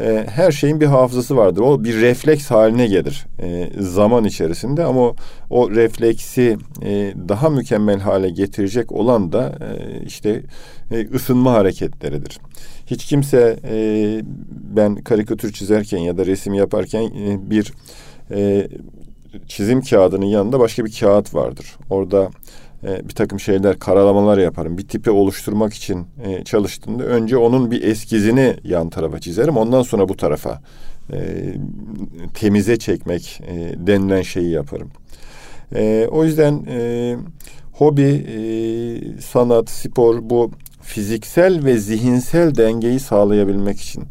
e, 0.00 0.26
her 0.30 0.52
şeyin 0.52 0.80
bir 0.80 0.86
hafızası 0.86 1.36
vardır. 1.36 1.60
O 1.60 1.84
bir 1.84 2.00
refleks 2.00 2.50
haline 2.50 2.86
gelir 2.86 3.26
e, 3.42 3.70
zaman 3.78 4.24
içerisinde 4.24 4.84
ama 4.84 5.12
o, 5.50 5.70
refleksi 5.70 6.56
e, 6.82 7.14
daha 7.28 7.50
mükemmel 7.50 7.98
hale 7.98 8.30
getirecek 8.30 8.92
olan 8.92 9.32
da 9.32 9.58
e, 9.60 10.00
işte 10.04 10.42
e, 10.90 11.06
ısınma 11.14 11.52
hareketleridir. 11.52 12.38
Hiç 12.86 13.04
kimse 13.04 13.58
e, 13.64 14.20
ben 14.76 14.94
karikatür 14.94 15.52
çizerken 15.52 15.98
ya 15.98 16.18
da 16.18 16.26
resim 16.26 16.54
yaparken 16.54 17.02
e, 17.02 17.50
bir 17.50 17.72
e, 18.30 18.68
çizim 19.46 19.82
kağıdının 19.82 20.26
yanında 20.26 20.60
başka 20.60 20.84
bir 20.84 20.98
kağıt 21.00 21.34
vardır. 21.34 21.76
Orada 21.90 22.30
e, 22.84 23.08
bir 23.08 23.14
takım 23.14 23.40
şeyler, 23.40 23.78
karalamalar 23.78 24.38
yaparım. 24.38 24.78
Bir 24.78 24.88
tipi 24.88 25.10
oluşturmak 25.10 25.74
için 25.74 26.06
e, 26.24 26.44
çalıştığımda 26.44 27.04
önce 27.04 27.36
onun 27.36 27.70
bir 27.70 27.82
eskizini 27.82 28.56
yan 28.64 28.90
tarafa 28.90 29.18
çizerim. 29.20 29.56
Ondan 29.56 29.82
sonra 29.82 30.08
bu 30.08 30.16
tarafa 30.16 30.60
e, 31.12 31.18
temize 32.34 32.76
çekmek 32.76 33.40
e, 33.48 33.86
denilen 33.86 34.22
şeyi 34.22 34.50
yaparım. 34.50 34.90
E, 35.74 36.08
o 36.10 36.24
yüzden 36.24 36.66
e, 36.68 37.16
hobi, 37.72 38.02
e, 38.02 38.40
sanat, 39.20 39.70
spor 39.70 40.30
bu 40.30 40.50
fiziksel 40.82 41.64
ve 41.64 41.78
zihinsel 41.78 42.54
dengeyi 42.54 43.00
sağlayabilmek 43.00 43.80
için 43.80 44.04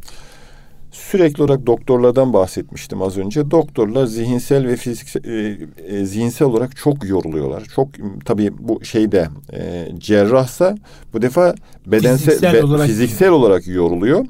sürekli 0.97 1.43
olarak 1.43 1.65
doktorlardan 1.67 2.33
bahsetmiştim 2.33 3.01
az 3.01 3.17
önce. 3.17 3.51
Doktorlar 3.51 4.05
zihinsel 4.05 4.67
ve 4.67 4.75
fiziksel 4.75 5.23
e, 5.23 5.57
e, 5.87 6.05
zihinsel 6.05 6.47
olarak 6.47 6.75
çok 6.75 7.05
yoruluyorlar. 7.05 7.63
Çok 7.75 7.89
tabii 8.25 8.51
bu 8.59 8.85
şeyde 8.85 9.27
e, 9.53 9.87
cerrahsa 9.97 10.75
bu 11.13 11.21
defa 11.21 11.55
bedensel 11.85 12.25
fiziksel, 12.25 12.53
ve 12.53 12.63
olarak, 12.63 12.87
fiziksel 12.87 13.29
olarak 13.29 13.67
yoruluyor. 13.67 14.25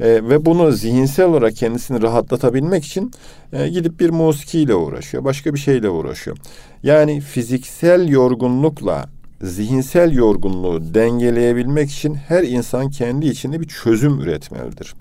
E, 0.00 0.06
ve 0.08 0.46
bunu 0.46 0.72
zihinsel 0.72 1.26
olarak 1.26 1.56
kendisini 1.56 2.02
rahatlatabilmek 2.02 2.84
için 2.84 3.10
e, 3.52 3.68
gidip 3.68 4.00
bir 4.00 4.10
musikiyle 4.10 4.74
uğraşıyor. 4.74 5.24
Başka 5.24 5.54
bir 5.54 5.58
şeyle 5.58 5.88
uğraşıyor. 5.88 6.36
Yani 6.82 7.20
fiziksel 7.20 8.08
yorgunlukla 8.08 9.06
zihinsel 9.42 10.12
yorgunluğu 10.12 10.94
dengeleyebilmek 10.94 11.90
için 11.90 12.14
her 12.14 12.42
insan 12.42 12.90
kendi 12.90 13.26
içinde 13.26 13.60
bir 13.60 13.68
çözüm 13.68 14.20
üretmelidir. 14.20 14.94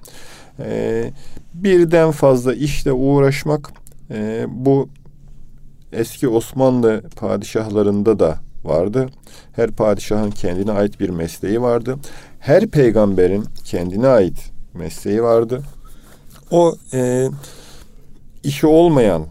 E, 0.60 1.12
birden 1.54 2.12
fazla 2.12 2.54
işle 2.54 2.92
uğraşmak 2.92 3.72
e, 4.12 4.46
bu 4.50 4.90
eski 5.94 6.28
Osmanlı 6.28 7.02
padişahlarında 7.16 8.20
da 8.20 8.40
vardı. 8.64 9.10
Her 9.56 9.72
padişahın 9.72 10.32
kendine 10.32 10.72
ait 10.72 11.00
bir 11.00 11.10
mesleği 11.10 11.62
vardı. 11.62 11.96
Her 12.40 12.68
peygamberin 12.68 13.46
kendine 13.66 14.08
ait 14.08 14.52
mesleği 14.74 15.24
vardı. 15.24 15.64
O 16.52 16.76
e, 16.94 17.28
işi 18.44 18.68
olmayan, 18.68 19.26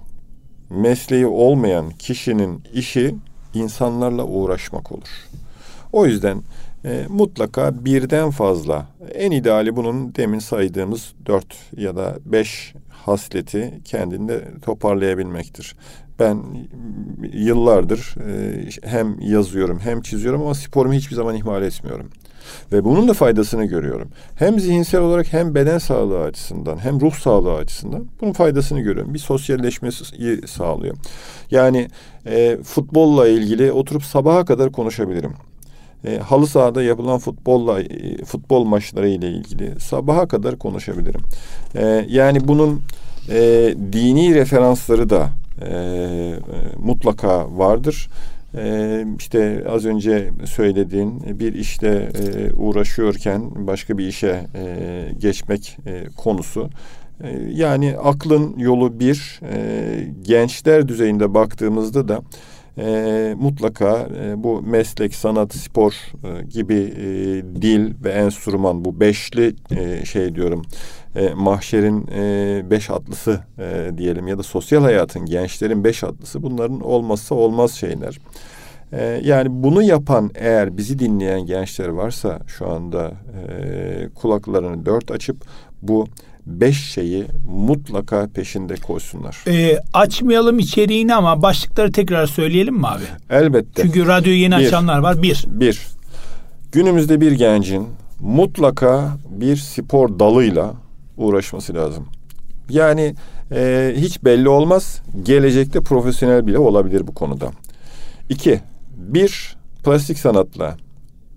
mesleği 0.70 1.26
olmayan 1.26 1.90
kişinin 1.90 2.62
işi 2.74 3.14
insanlarla 3.54 4.24
uğraşmak 4.24 4.92
olur. 4.92 5.08
O 5.92 6.06
yüzden 6.06 6.42
e, 6.84 7.04
mutlaka 7.08 7.84
birden 7.84 8.30
fazla 8.30 8.86
en 9.14 9.30
ideali 9.30 9.76
bunun 9.76 10.14
demin 10.14 10.38
saydığımız 10.38 11.12
dört 11.26 11.56
ya 11.76 11.96
da 11.96 12.16
beş 12.24 12.74
hasleti 12.88 13.80
kendinde 13.84 14.44
toparlayabilmektir. 14.62 15.76
Ben 16.18 16.38
yıllardır 17.32 18.14
e, 18.28 18.68
hem 18.82 19.20
yazıyorum 19.20 19.78
hem 19.78 20.02
çiziyorum 20.02 20.42
ama 20.42 20.54
sporumu 20.54 20.94
hiçbir 20.94 21.16
zaman 21.16 21.34
ihmal 21.34 21.62
etmiyorum. 21.62 22.10
Ve 22.72 22.84
bunun 22.84 23.08
da 23.08 23.12
faydasını 23.12 23.64
görüyorum. 23.64 24.08
Hem 24.34 24.60
zihinsel 24.60 25.00
olarak 25.00 25.32
hem 25.32 25.54
beden 25.54 25.78
sağlığı 25.78 26.22
açısından 26.22 26.76
hem 26.76 27.00
ruh 27.00 27.14
sağlığı 27.14 27.54
açısından 27.54 28.06
bunun 28.20 28.32
faydasını 28.32 28.80
görüyorum. 28.80 29.14
Bir 29.14 29.18
sosyalleşmeyi 29.18 29.92
sağlıyor. 30.46 30.96
Yani 31.50 31.88
e, 32.26 32.58
futbolla 32.62 33.28
ilgili 33.28 33.72
oturup 33.72 34.04
sabaha 34.04 34.44
kadar 34.44 34.72
konuşabilirim. 34.72 35.32
E, 36.06 36.18
halı 36.18 36.46
sahada 36.46 36.82
yapılan 36.82 37.18
futbolla 37.18 37.80
e, 37.80 38.24
futbol 38.24 38.64
maçları 38.64 39.08
ile 39.08 39.30
ilgili 39.30 39.80
sabaha 39.80 40.28
kadar 40.28 40.58
konuşabilirim. 40.58 41.20
E, 41.74 42.06
yani 42.08 42.48
bunun 42.48 42.80
e, 43.30 43.74
dini 43.92 44.34
referansları 44.34 45.10
da 45.10 45.30
e, 45.62 45.68
e, 45.68 46.34
mutlaka 46.78 47.58
vardır. 47.58 48.08
Ee, 48.58 49.06
işte 49.18 49.64
az 49.68 49.84
önce 49.84 50.30
söylediğin 50.44 51.40
bir 51.40 51.54
işte 51.54 51.88
e, 51.88 52.52
uğraşıyorken 52.52 53.66
başka 53.66 53.98
bir 53.98 54.06
işe 54.06 54.46
e, 54.54 55.08
geçmek 55.18 55.78
e, 55.86 56.04
konusu. 56.16 56.70
E, 57.20 57.28
yani 57.52 57.96
aklın 58.04 58.58
yolu 58.58 59.00
bir, 59.00 59.40
e, 59.52 60.08
gençler 60.22 60.88
düzeyinde 60.88 61.34
baktığımızda 61.34 62.08
da 62.08 62.20
e, 62.78 63.34
mutlaka 63.38 64.08
e, 64.22 64.42
bu 64.42 64.62
meslek, 64.62 65.14
sanat, 65.14 65.54
spor 65.54 65.92
e, 66.24 66.44
gibi 66.44 66.74
e, 66.74 67.06
dil 67.62 68.04
ve 68.04 68.10
enstrüman 68.10 68.84
bu 68.84 69.00
beşli 69.00 69.54
e, 69.70 70.04
şey 70.04 70.34
diyorum 70.34 70.62
e, 71.16 71.34
mahşerin 71.34 72.06
e, 72.14 72.62
beş 72.70 72.90
atlısı 72.90 73.40
e, 73.58 73.98
diyelim 73.98 74.28
ya 74.28 74.38
da 74.38 74.42
sosyal 74.42 74.82
hayatın 74.82 75.26
gençlerin 75.26 75.84
beş 75.84 76.04
atlısı 76.04 76.42
bunların 76.42 76.80
olmazsa 76.80 77.34
olmaz 77.34 77.72
şeyler. 77.72 78.18
E, 78.92 79.20
yani 79.24 79.48
bunu 79.50 79.82
yapan 79.82 80.30
eğer 80.34 80.76
bizi 80.76 80.98
dinleyen 80.98 81.46
gençler 81.46 81.88
varsa 81.88 82.38
şu 82.46 82.70
anda 82.70 83.12
e, 83.38 84.08
kulaklarını 84.14 84.86
dört 84.86 85.10
açıp 85.10 85.36
bu 85.82 86.06
beş 86.46 86.84
şeyi 86.84 87.24
mutlaka 87.48 88.28
peşinde 88.34 88.74
koysunlar. 88.74 89.44
Ee, 89.46 89.78
açmayalım 89.92 90.58
içeriğini 90.58 91.14
ama 91.14 91.42
başlıkları 91.42 91.92
tekrar 91.92 92.26
söyleyelim 92.26 92.74
mi 92.74 92.86
abi? 92.86 93.04
Elbette. 93.30 93.82
Çünkü 93.82 94.06
radyoyu 94.06 94.38
yeni 94.38 94.58
bir, 94.58 94.66
açanlar 94.66 94.98
var. 94.98 95.22
Bir. 95.22 95.44
Bir. 95.48 95.86
Günümüzde 96.72 97.20
bir 97.20 97.32
gencin 97.32 97.88
mutlaka 98.20 99.16
bir 99.30 99.56
spor 99.56 100.18
dalıyla 100.18 100.74
uğraşması 101.16 101.74
lazım. 101.74 102.06
Yani 102.70 103.14
e, 103.52 103.92
hiç 103.96 104.24
belli 104.24 104.48
olmaz. 104.48 105.02
Gelecekte 105.22 105.80
profesyonel 105.80 106.46
bile 106.46 106.58
olabilir 106.58 107.06
bu 107.06 107.14
konuda. 107.14 107.50
İki, 108.28 108.60
bir 108.96 109.56
plastik 109.84 110.18
sanatla 110.18 110.76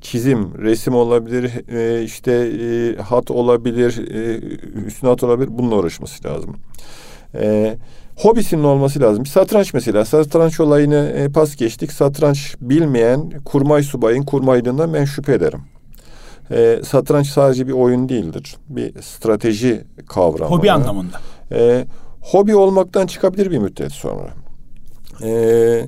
çizim, 0.02 0.58
resim 0.58 0.96
olabilir, 0.96 1.52
e, 1.72 2.04
işte 2.04 2.32
e, 2.32 3.02
hat 3.02 3.32
olabilir, 3.32 3.98
e, 4.14 4.40
üstüne 4.86 5.10
hat 5.10 5.24
olabilir. 5.24 5.50
Bununla 5.52 5.76
uğraşması 5.76 6.28
lazım. 6.28 6.56
E, 7.36 7.78
hobisinin 8.16 8.64
olması 8.64 9.02
lazım. 9.02 9.26
Satranç 9.26 9.74
mesela. 9.74 10.06
Satranç 10.06 10.60
olayını 10.60 11.14
e, 11.16 11.30
pas 11.30 11.56
geçtik. 11.56 11.92
Satranç 11.92 12.56
bilmeyen 12.62 13.30
kurmay 13.46 13.84
subayın 13.84 14.24
kurmaylığından 14.24 14.94
ben 14.94 15.06
şüphe 15.06 15.34
ederim. 15.34 15.62
E, 16.52 16.82
satranç 16.84 17.28
sadece 17.28 17.68
bir 17.68 17.72
oyun 17.72 18.10
değildir. 18.10 18.56
Bir 18.70 19.02
strateji 19.02 19.84
kavramı. 20.08 20.56
Hobi 20.56 20.72
anlamında. 20.72 21.22
E, 21.52 21.86
hobi 22.22 22.56
olmaktan 22.56 23.08
çıkabilir 23.08 23.52
bir 23.52 23.58
müddet 23.58 23.92
sonra. 23.92 24.34
E, 25.24 25.88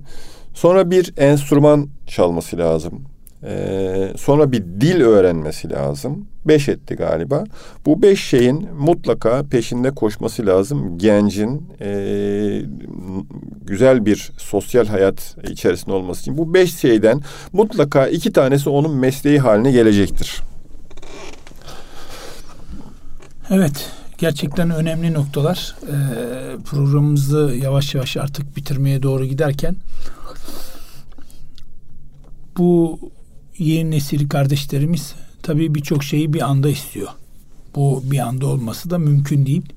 sonra 0.53 0.91
bir 0.91 1.13
enstrüman 1.17 1.89
çalması 2.07 2.57
lazım. 2.57 3.10
Ee, 3.43 4.13
sonra 4.17 4.51
bir 4.51 4.63
dil 4.63 5.01
öğrenmesi 5.01 5.69
lazım. 5.69 6.25
Beş 6.45 6.69
etti 6.69 6.95
galiba. 6.95 7.43
Bu 7.85 8.01
beş 8.01 8.23
şeyin 8.23 8.69
mutlaka 8.79 9.43
peşinde 9.43 9.91
koşması 9.91 10.45
lazım. 10.45 10.97
Gencin 10.97 11.67
e, 11.81 12.61
güzel 13.63 14.05
bir 14.05 14.31
sosyal 14.37 14.85
hayat 14.87 15.35
içerisinde 15.49 15.93
olması 15.93 16.21
için. 16.21 16.37
Bu 16.37 16.53
beş 16.53 16.75
şeyden 16.75 17.21
mutlaka 17.53 18.07
iki 18.07 18.31
tanesi 18.33 18.69
onun 18.69 18.95
mesleği 18.95 19.39
haline 19.39 19.71
gelecektir. 19.71 20.41
Evet, 23.49 23.91
gerçekten 24.17 24.69
önemli 24.69 25.13
noktalar. 25.13 25.75
Ee, 25.83 25.93
programımızı 26.65 27.55
yavaş 27.63 27.95
yavaş 27.95 28.17
artık 28.17 28.57
bitirmeye 28.57 29.03
doğru 29.03 29.25
giderken 29.25 29.75
bu 32.57 32.99
yeni 33.57 33.91
nesil 33.91 34.29
kardeşlerimiz 34.29 35.15
tabii 35.43 35.75
birçok 35.75 36.03
şeyi 36.03 36.33
bir 36.33 36.41
anda 36.41 36.69
istiyor. 36.69 37.07
Bu 37.75 38.03
bir 38.05 38.19
anda 38.19 38.47
olması 38.47 38.89
da 38.89 38.97
mümkün 38.97 39.45
değil. 39.45 39.73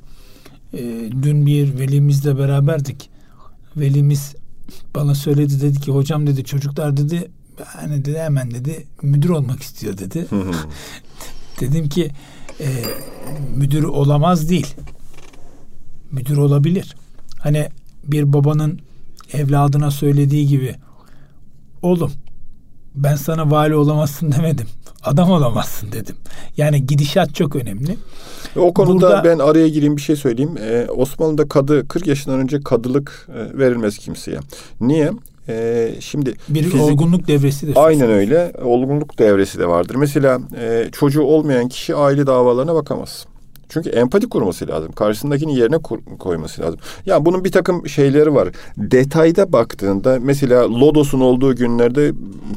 E, 0.72 0.78
dün 1.22 1.46
bir 1.46 1.78
velimizle 1.78 2.38
beraberdik. 2.38 3.10
Velimiz 3.76 4.34
bana 4.94 5.14
söyledi 5.14 5.60
dedi 5.60 5.80
ki 5.80 5.92
hocam 5.92 6.26
dedi 6.26 6.44
çocuklar 6.44 6.96
dedi 6.96 7.30
hani 7.64 8.04
dedi 8.04 8.18
hemen 8.18 8.50
dedi 8.50 8.86
müdür 9.02 9.28
olmak 9.28 9.62
istiyor 9.62 9.98
dedi. 9.98 10.26
Dedim 11.60 11.88
ki 11.88 12.10
e, 12.60 12.68
müdür 13.56 13.82
olamaz 13.82 14.48
değil. 14.50 14.74
Müdür 16.10 16.36
olabilir. 16.36 16.96
Hani 17.38 17.68
bir 18.04 18.32
babanın 18.32 18.80
evladına 19.32 19.90
söylediği 19.90 20.46
gibi 20.46 20.74
oğlum 21.82 22.12
ben 22.94 23.14
sana 23.14 23.50
vali 23.50 23.74
olamazsın 23.74 24.32
demedim. 24.32 24.66
Adam 25.02 25.30
olamazsın 25.30 25.92
dedim. 25.92 26.16
Yani 26.56 26.86
gidişat 26.86 27.34
çok 27.34 27.56
önemli. 27.56 27.96
O 28.56 28.74
konuda 28.74 29.06
Burada, 29.06 29.24
ben 29.24 29.38
araya 29.38 29.68
gireyim 29.68 29.96
bir 29.96 30.02
şey 30.02 30.16
söyleyeyim. 30.16 30.56
Ee, 30.60 30.86
Osmanlı'da 30.96 31.48
kadı 31.48 31.88
40 31.88 32.06
yaşından 32.06 32.40
önce 32.40 32.60
kadılık 32.60 33.28
e, 33.28 33.58
verilmez 33.58 33.98
kimseye. 33.98 34.38
Niye? 34.80 35.10
Ee, 35.48 35.94
şimdi 36.00 36.34
bir 36.48 36.62
fizik, 36.62 36.80
olgunluk 36.80 37.28
devresi 37.28 37.66
de. 37.66 37.80
Aynen 37.80 38.10
öyle. 38.10 38.52
Olgunluk 38.64 39.18
devresi 39.18 39.58
de 39.58 39.68
vardır. 39.68 39.94
Mesela 39.94 40.40
e, 40.60 40.88
çocuğu 40.92 41.22
olmayan 41.22 41.68
kişi 41.68 41.94
aile 41.94 42.26
davalarına 42.26 42.74
bakamaz. 42.74 43.26
Çünkü 43.68 43.90
empati 43.90 44.28
kurması 44.28 44.68
lazım. 44.68 44.92
Karşısındakini 44.92 45.58
yerine 45.58 45.78
koyması 46.18 46.62
lazım. 46.62 46.80
Ya 47.06 47.14
yani 47.14 47.24
bunun 47.24 47.44
bir 47.44 47.52
takım 47.52 47.88
şeyleri 47.88 48.34
var. 48.34 48.48
Detayda 48.76 49.52
baktığında 49.52 50.18
mesela 50.20 50.80
Lodos'un 50.80 51.20
olduğu 51.20 51.56
günlerde 51.56 52.12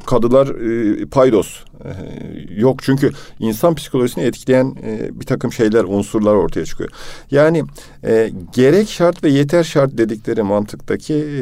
kadılar 0.05 0.47
e, 0.47 1.05
paydos 1.05 1.63
e, 1.85 1.91
yok. 2.61 2.83
Çünkü 2.83 3.11
insan 3.39 3.75
psikolojisini 3.75 4.23
etkileyen 4.23 4.75
e, 4.83 5.19
bir 5.19 5.25
takım 5.25 5.53
şeyler, 5.53 5.83
unsurlar 5.83 6.33
ortaya 6.33 6.65
çıkıyor. 6.65 6.89
Yani 7.31 7.63
e, 8.03 8.31
gerek 8.53 8.89
şart 8.89 9.23
ve 9.23 9.29
yeter 9.29 9.63
şart 9.63 9.97
dedikleri 9.97 10.43
mantıktaki 10.43 11.13
e, 11.13 11.41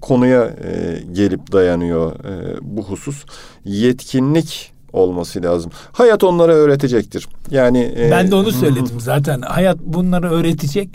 konuya 0.00 0.44
e, 0.44 1.02
gelip 1.12 1.52
dayanıyor 1.52 2.12
e, 2.12 2.56
bu 2.62 2.82
husus. 2.82 3.24
Yetkinlik 3.64 4.73
olması 4.94 5.42
lazım. 5.42 5.72
Hayat 5.92 6.24
onlara 6.24 6.52
öğretecektir. 6.52 7.28
Yani 7.50 7.94
e, 7.96 8.10
ben 8.10 8.30
de 8.30 8.34
onu 8.34 8.52
söyledim 8.52 9.00
zaten. 9.00 9.40
Hayat 9.40 9.78
bunları 9.80 10.30
öğretecek. 10.30 10.88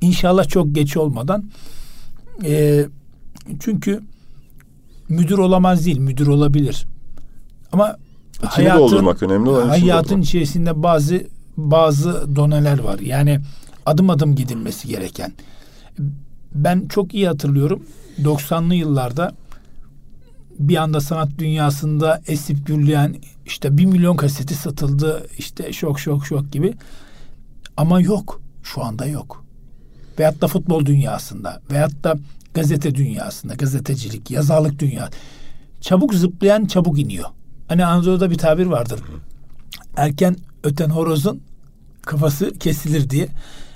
İnşallah 0.00 0.48
çok 0.48 0.74
geç 0.74 0.96
olmadan. 0.96 1.44
E, 2.44 2.84
çünkü 3.60 4.00
müdür 5.08 5.38
olamaz 5.38 5.86
değil, 5.86 5.98
müdür 5.98 6.26
olabilir. 6.26 6.86
Ama 7.72 7.96
İçini 8.36 8.50
hayatın, 8.50 8.80
doldurmak 8.80 9.22
önemli 9.22 9.50
olan 9.50 9.68
hayatın 9.68 10.22
içerisinde 10.22 10.82
bazı 10.82 11.22
bazı 11.56 12.36
doneler 12.36 12.78
var. 12.78 12.98
Yani 12.98 13.40
adım 13.86 14.10
adım 14.10 14.34
gidilmesi 14.34 14.88
gereken. 14.88 15.32
Ben 16.54 16.86
çok 16.88 17.14
iyi 17.14 17.28
hatırlıyorum. 17.28 17.82
90'lı 18.22 18.74
yıllarda 18.74 19.32
bir 20.58 20.76
anda 20.76 21.00
sanat 21.00 21.28
dünyasında 21.38 22.22
esip 22.26 22.66
gürleyen 22.66 23.16
işte 23.46 23.78
bir 23.78 23.86
milyon 23.86 24.16
kaseti 24.16 24.54
satıldı 24.54 25.26
işte 25.38 25.72
şok 25.72 26.00
şok 26.00 26.26
şok 26.26 26.52
gibi. 26.52 26.74
Ama 27.76 28.00
yok. 28.00 28.40
Şu 28.62 28.84
anda 28.84 29.06
yok. 29.06 29.44
Veyahut 30.18 30.40
da 30.40 30.48
futbol 30.48 30.86
dünyasında 30.86 31.60
veyahut 31.70 32.04
da 32.04 32.14
gazete 32.54 32.94
dünyasında 32.94 33.54
gazetecilik, 33.54 34.30
yazarlık 34.30 34.78
dünya 34.78 35.08
çabuk 35.80 36.14
zıplayan 36.14 36.64
çabuk 36.64 36.98
iniyor. 36.98 37.28
Hani 37.68 37.86
Anadolu'da 37.86 38.30
bir 38.30 38.38
tabir 38.38 38.66
vardır. 38.66 39.00
Erken 39.96 40.36
öten 40.64 40.90
horozun 40.90 41.40
kafası 42.02 42.58
kesilir 42.58 43.10
diye. 43.10 43.28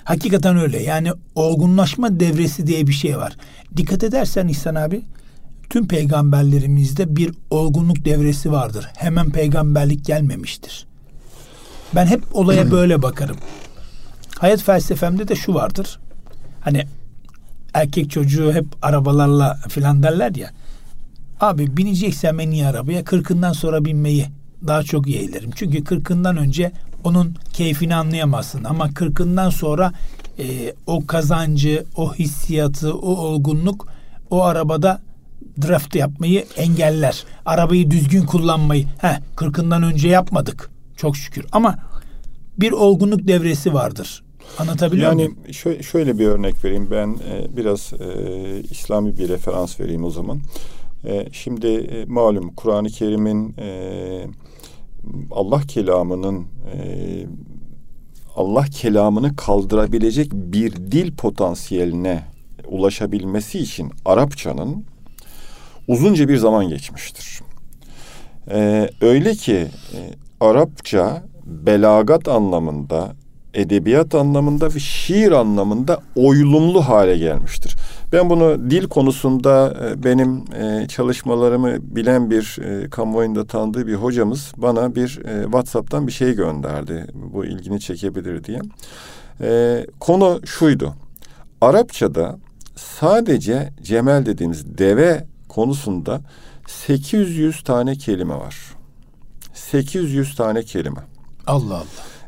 Hakikaten 0.03 0.57
öyle. 0.57 0.83
Yani 0.83 1.11
olgunlaşma 1.35 2.19
devresi 2.19 2.67
diye 2.67 2.87
bir 2.87 2.93
şey 2.93 3.17
var. 3.17 3.37
Dikkat 3.77 4.03
edersen 4.03 4.47
İhsan 4.47 4.75
abi 4.75 5.01
tüm 5.69 5.87
peygamberlerimizde 5.87 7.15
bir 7.15 7.31
olgunluk 7.49 8.05
devresi 8.05 8.51
vardır. 8.51 8.87
Hemen 8.97 9.29
peygamberlik 9.29 10.05
gelmemiştir. 10.05 10.85
Ben 11.95 12.05
hep 12.05 12.23
olaya 12.33 12.71
böyle 12.71 13.01
bakarım. 13.01 13.37
Hayat 14.39 14.61
felsefemde 14.61 15.27
de 15.27 15.35
şu 15.35 15.53
vardır. 15.53 15.99
Hani 16.61 16.85
erkek 17.73 18.11
çocuğu 18.11 18.53
hep 18.53 18.65
arabalarla 18.81 19.59
filan 19.69 20.03
derler 20.03 20.35
ya. 20.35 20.49
Abi 21.39 21.77
bineceksen 21.77 22.37
en 22.37 22.51
iyi 22.51 22.67
arabaya 22.67 23.03
kırkından 23.03 23.53
sonra 23.53 23.85
binmeyi 23.85 24.25
daha 24.67 24.83
çok 24.83 25.07
yeğlerim. 25.07 25.51
Çünkü 25.55 25.83
kırkından 25.83 26.37
önce 26.37 26.71
onun 27.03 27.35
keyfini 27.53 27.95
anlayamazsın. 27.95 28.63
Ama 28.63 28.93
kırkından 28.93 29.49
sonra 29.49 29.93
e, 30.39 30.73
o 30.87 31.07
kazancı, 31.07 31.85
o 31.95 32.13
hissiyatı, 32.13 32.93
o 32.93 33.17
olgunluk 33.17 33.87
o 34.29 34.43
arabada 34.43 35.01
draft 35.61 35.95
yapmayı 35.95 36.45
engeller. 36.57 37.23
Arabayı 37.45 37.91
düzgün 37.91 38.25
kullanmayı. 38.25 38.85
He, 38.97 39.19
kırkından 39.35 39.83
önce 39.83 40.09
yapmadık. 40.09 40.69
Çok 40.97 41.17
şükür. 41.17 41.45
Ama 41.51 41.75
bir 42.57 42.71
olgunluk 42.71 43.27
devresi 43.27 43.73
vardır. 43.73 44.23
Anlatabiliyor 44.59 45.09
yani, 45.09 45.15
muyum? 45.15 45.37
Yani 45.43 45.53
şöyle, 45.53 45.83
şöyle 45.83 46.19
bir 46.19 46.27
örnek 46.27 46.65
vereyim. 46.65 46.87
Ben 46.91 47.17
e, 47.31 47.57
biraz 47.57 47.93
e, 47.93 48.07
İslami 48.71 49.17
bir 49.17 49.29
referans 49.29 49.79
vereyim 49.79 50.03
o 50.03 50.09
zaman. 50.09 50.41
E, 51.05 51.27
şimdi 51.31 51.67
e, 51.67 52.05
malum 52.05 52.49
Kur'an-ı 52.55 52.89
Kerim'in 52.89 53.55
e, 53.57 54.27
Allah 55.31 55.61
kelamının 55.61 56.47
e, 56.73 56.77
Allah 58.35 58.65
kelamını 58.65 59.35
kaldırabilecek 59.35 60.31
bir 60.33 60.75
dil 60.75 61.15
potansiyeline 61.15 62.23
ulaşabilmesi 62.67 63.59
için 63.59 63.91
Arapçanın 64.05 64.85
uzunca 65.87 66.27
bir 66.27 66.37
zaman 66.37 66.69
geçmiştir. 66.69 67.41
Ee, 68.51 68.89
öyle 69.01 69.33
ki 69.33 69.67
e, 69.93 69.99
Arapça 70.39 71.23
belagat 71.45 72.27
anlamında, 72.27 73.15
edebiyat 73.53 74.15
anlamında 74.15 74.75
ve 74.75 74.79
şiir 74.79 75.31
anlamında 75.31 76.01
oylumlu 76.15 76.81
hale 76.81 77.17
gelmiştir. 77.17 77.75
Ben 78.13 78.29
bunu 78.29 78.69
dil 78.69 78.87
konusunda 78.87 79.77
e, 79.83 80.03
benim 80.03 80.43
e, 80.61 80.87
çalışmalarımı 80.87 81.95
bilen 81.95 82.31
bir 82.31 82.57
e, 82.61 82.89
kamuoyunda 82.89 83.47
tanıdığı 83.47 83.87
bir 83.87 83.95
hocamız 83.95 84.51
bana 84.57 84.95
bir 84.95 85.07
WhatsApp'tan 85.43 86.07
bir 86.07 86.11
şey 86.11 86.35
gönderdi. 86.35 87.07
Bu 87.13 87.45
ilgini 87.45 87.79
çekebilir 87.79 88.43
diye. 88.43 88.59
Konu 89.99 90.41
şuydu. 90.45 90.93
Arapçada 91.61 92.39
sadece 92.75 93.69
cemel 93.81 94.25
dediğimiz 94.25 94.77
deve 94.77 95.25
konusunda 95.55 96.21
800 96.67 97.63
tane 97.63 97.95
kelime 97.95 98.35
var. 98.35 98.55
800 99.53 100.35
tane 100.35 100.63
kelime. 100.63 101.01
Allah 101.47 101.75
Allah. 101.75 101.85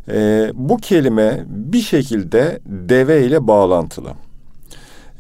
Ee, 0.10 0.52
bu 0.54 0.78
kelime 0.78 1.44
bir 1.48 1.82
şekilde 1.82 2.60
deve 2.66 3.26
ile 3.26 3.48
bağlantılı 3.48 4.14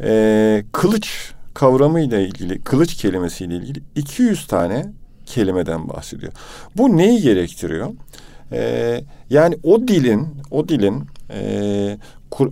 e, 0.01 0.63
kılıç 0.71 1.33
kavramıyla 1.53 2.19
ilgili, 2.19 2.61
kılıç 2.61 2.93
kelimesiyle 2.93 3.55
ilgili 3.55 3.83
200 3.95 4.47
tane 4.47 4.85
kelimeden 5.25 5.89
bahsediyor. 5.89 6.31
Bu 6.77 6.97
neyi 6.97 7.21
gerektiriyor? 7.21 7.93
E, 8.51 9.01
yani 9.29 9.58
o 9.63 9.88
dilin, 9.88 10.27
o 10.51 10.67
dilin 10.67 11.03
e, 11.29 11.97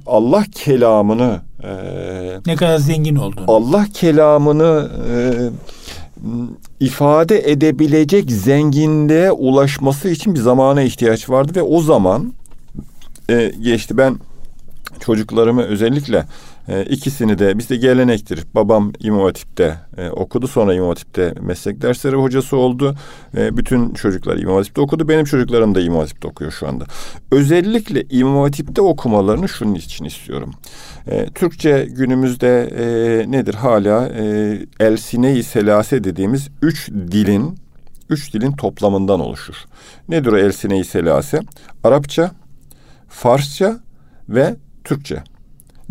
Allah 0.07 0.43
kelamını 0.51 1.41
e, 1.63 1.69
ne 2.45 2.55
kadar 2.55 2.77
zengin 2.77 3.15
olduğunu. 3.15 3.45
Allah 3.47 3.85
kelamını 3.93 4.89
e, 5.09 5.15
ifade 6.79 7.51
edebilecek 7.51 8.31
zenginliğe 8.31 9.31
ulaşması 9.31 10.09
için 10.09 10.35
bir 10.35 10.39
zamana 10.39 10.81
ihtiyaç 10.81 11.29
vardı 11.29 11.51
ve 11.55 11.61
o 11.61 11.81
zaman 11.81 12.33
e, 13.29 13.51
geçti. 13.61 13.97
Ben 13.97 14.19
çocuklarımı 14.99 15.61
özellikle 15.61 16.25
e, 16.67 16.83
ikisini 16.83 17.39
de 17.39 17.57
bizde 17.57 17.75
gelenektir. 17.75 18.43
Babam 18.55 18.93
İmam 18.99 19.23
Hatip'te 19.23 19.75
e, 19.97 20.09
okudu. 20.09 20.47
Sonra 20.47 20.73
İmam 20.73 20.89
Hatip'te 20.89 21.33
meslek 21.41 21.81
dersleri 21.81 22.15
hocası 22.15 22.57
oldu. 22.57 22.95
E, 23.37 23.57
bütün 23.57 23.93
çocuklar 23.93 24.37
İmam 24.37 24.55
Hatip'te 24.55 24.81
okudu. 24.81 25.07
Benim 25.07 25.25
çocuklarım 25.25 25.75
da 25.75 25.81
İmam 25.81 25.99
Hatip'te 25.99 26.27
okuyor 26.27 26.51
şu 26.51 26.67
anda. 26.67 26.85
Özellikle 27.31 28.03
İmam 28.09 28.41
Hatip'te 28.41 28.81
okumalarını 28.81 29.49
şunun 29.49 29.75
için 29.75 30.05
istiyorum. 30.05 30.53
E, 31.07 31.25
Türkçe 31.25 31.87
günümüzde 31.89 32.69
e, 32.77 33.31
nedir? 33.31 33.53
Hala 33.53 34.07
e, 34.07 34.59
elsine-i 34.79 35.43
selase 35.43 36.03
dediğimiz 36.03 36.47
üç 36.61 36.89
dilin 36.91 37.63
üç 38.09 38.33
dilin 38.33 38.51
toplamından 38.51 39.19
oluşur. 39.19 39.55
Nedir 40.09 40.31
o 40.31 40.37
elsine-i 40.37 40.85
selase? 40.85 41.39
Arapça, 41.83 42.31
Farsça 43.09 43.79
ve 44.29 44.55
Türkçe. 44.83 45.23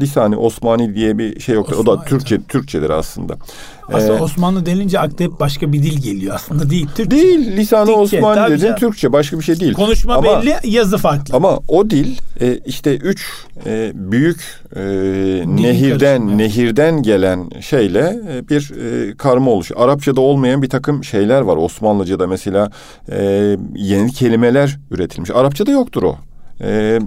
Lisani 0.00 0.36
Osmani 0.36 0.94
diye 0.94 1.18
bir 1.18 1.40
şey 1.40 1.54
yok. 1.54 1.68
Osmanlı, 1.68 1.90
o 1.90 1.98
da 1.98 2.04
Türkçe. 2.04 2.42
Türkçedir 2.42 2.90
aslında. 2.90 3.36
Aslında 3.88 4.18
ee, 4.18 4.22
Osmanlı 4.22 4.66
denince 4.66 5.00
akla 5.00 5.24
hep 5.24 5.40
başka 5.40 5.72
bir 5.72 5.82
dil 5.82 6.02
geliyor 6.02 6.34
aslında 6.34 6.70
değil. 6.70 6.86
Türkçe. 6.96 7.10
Değil. 7.10 7.56
Lisanı 7.56 7.86
Türkçe, 7.86 8.00
Osmani 8.00 8.50
dedin 8.50 8.74
Türkçe 8.74 9.12
başka 9.12 9.38
bir 9.38 9.44
şey 9.44 9.60
değil. 9.60 9.72
Konuşma 9.72 10.14
ama, 10.14 10.42
belli, 10.42 10.56
yazı 10.64 10.98
farklı. 10.98 11.36
Ama 11.36 11.58
o 11.68 11.90
dil 11.90 12.16
e, 12.40 12.58
işte 12.66 12.96
üç 12.96 13.26
e, 13.66 13.92
büyük 13.94 14.40
e, 14.76 14.80
nehirden 15.46 16.18
karışımı. 16.18 16.38
nehirden 16.38 17.02
gelen 17.02 17.50
şeyle 17.60 18.20
e, 18.32 18.48
bir 18.48 18.70
e, 18.70 19.16
karma 19.16 19.50
oluşuyor. 19.50 19.80
Arapçada 19.80 20.20
olmayan 20.20 20.62
bir 20.62 20.68
takım 20.68 21.04
şeyler 21.04 21.40
var. 21.40 21.56
Osmanlıca'da 21.56 22.26
mesela 22.26 22.70
e, 23.12 23.56
yeni 23.74 24.12
kelimeler 24.12 24.78
üretilmiş. 24.90 25.30
Arapçada 25.30 25.70
yoktur 25.70 26.02
o. 26.02 26.16
E, 26.62 27.00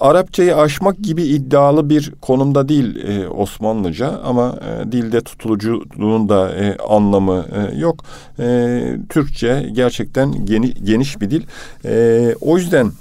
Arapçayı 0.00 0.56
aşmak 0.56 0.98
gibi 0.98 1.22
iddialı 1.22 1.90
bir 1.90 2.12
konumda 2.20 2.68
değil 2.68 2.96
e, 2.96 3.28
Osmanlıca 3.28 4.20
ama 4.24 4.58
e, 4.60 4.92
dilde 4.92 5.20
tutuluculuğun 5.20 6.28
da 6.28 6.54
e, 6.54 6.76
anlamı 6.76 7.44
e, 7.52 7.78
yok. 7.78 8.04
E, 8.38 8.80
Türkçe 9.08 9.70
gerçekten 9.72 10.46
geniş, 10.46 10.74
geniş 10.84 11.20
bir 11.20 11.30
dil. 11.30 11.42
E, 11.84 12.34
o 12.40 12.58
yüzden 12.58 12.92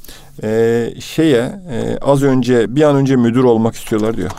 e, 0.44 0.90
şeye 1.00 1.42
e, 1.72 1.98
az 2.02 2.24
önce 2.24 2.76
bir 2.76 2.82
an 2.84 2.96
önce 2.96 3.16
müdür 3.16 3.44
olmak 3.44 3.76
istiyorlar 3.76 4.18
diyor. 4.18 4.32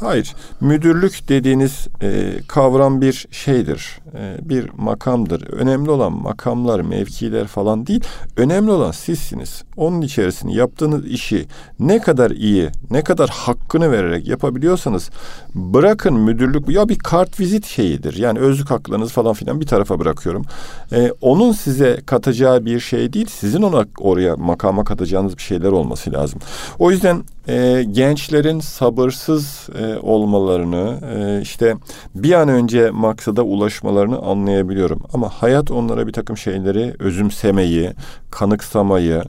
Hayır. 0.00 0.34
Müdürlük 0.60 1.28
dediğiniz 1.28 1.88
e, 2.02 2.32
kavram 2.48 3.00
bir 3.00 3.26
şeydir. 3.30 3.98
E, 4.14 4.48
bir 4.48 4.70
makamdır. 4.76 5.42
Önemli 5.52 5.90
olan 5.90 6.12
makamlar, 6.12 6.80
mevkiler 6.80 7.46
falan 7.46 7.86
değil. 7.86 8.04
Önemli 8.36 8.70
olan 8.70 8.90
sizsiniz. 8.90 9.62
Onun 9.76 10.02
içerisinde 10.02 10.52
yaptığınız 10.52 11.06
işi 11.06 11.46
ne 11.80 11.98
kadar 11.98 12.30
iyi, 12.30 12.70
ne 12.90 13.04
kadar 13.04 13.30
hakkını 13.30 13.92
vererek 13.92 14.28
yapabiliyorsanız 14.28 15.10
bırakın 15.54 16.14
müdürlük 16.14 16.68
ya 16.68 16.88
bir 16.88 16.98
kart 16.98 17.40
vizit 17.40 17.66
şeyidir. 17.66 18.16
Yani 18.16 18.38
özlük 18.38 18.70
haklarınız 18.70 19.12
falan 19.12 19.34
filan 19.34 19.60
bir 19.60 19.66
tarafa 19.66 19.98
bırakıyorum. 19.98 20.44
E, 20.92 21.12
onun 21.20 21.52
size 21.52 22.00
katacağı 22.06 22.64
bir 22.64 22.80
şey 22.80 23.12
değil. 23.12 23.26
Sizin 23.26 23.62
ona 23.62 23.86
oraya 23.98 24.36
makama 24.36 24.84
katacağınız 24.84 25.36
bir 25.36 25.42
şeyler 25.42 25.72
olması 25.72 26.12
lazım. 26.12 26.40
O 26.78 26.90
yüzden 26.90 27.22
e, 27.48 27.84
gençlerin 27.92 28.60
sabırsız 28.60 29.68
e, 29.78 29.96
olmalarını, 29.96 31.00
e, 31.16 31.42
işte 31.42 31.76
bir 32.14 32.32
an 32.32 32.48
önce 32.48 32.90
maksada 32.90 33.42
ulaşmalarını 33.42 34.18
anlayabiliyorum. 34.18 35.02
Ama 35.12 35.28
hayat 35.28 35.70
onlara 35.70 36.06
bir 36.06 36.12
takım 36.12 36.36
şeyleri 36.36 36.94
özümsemeyi, 36.98 37.92
kanıksamayı, 38.30 39.22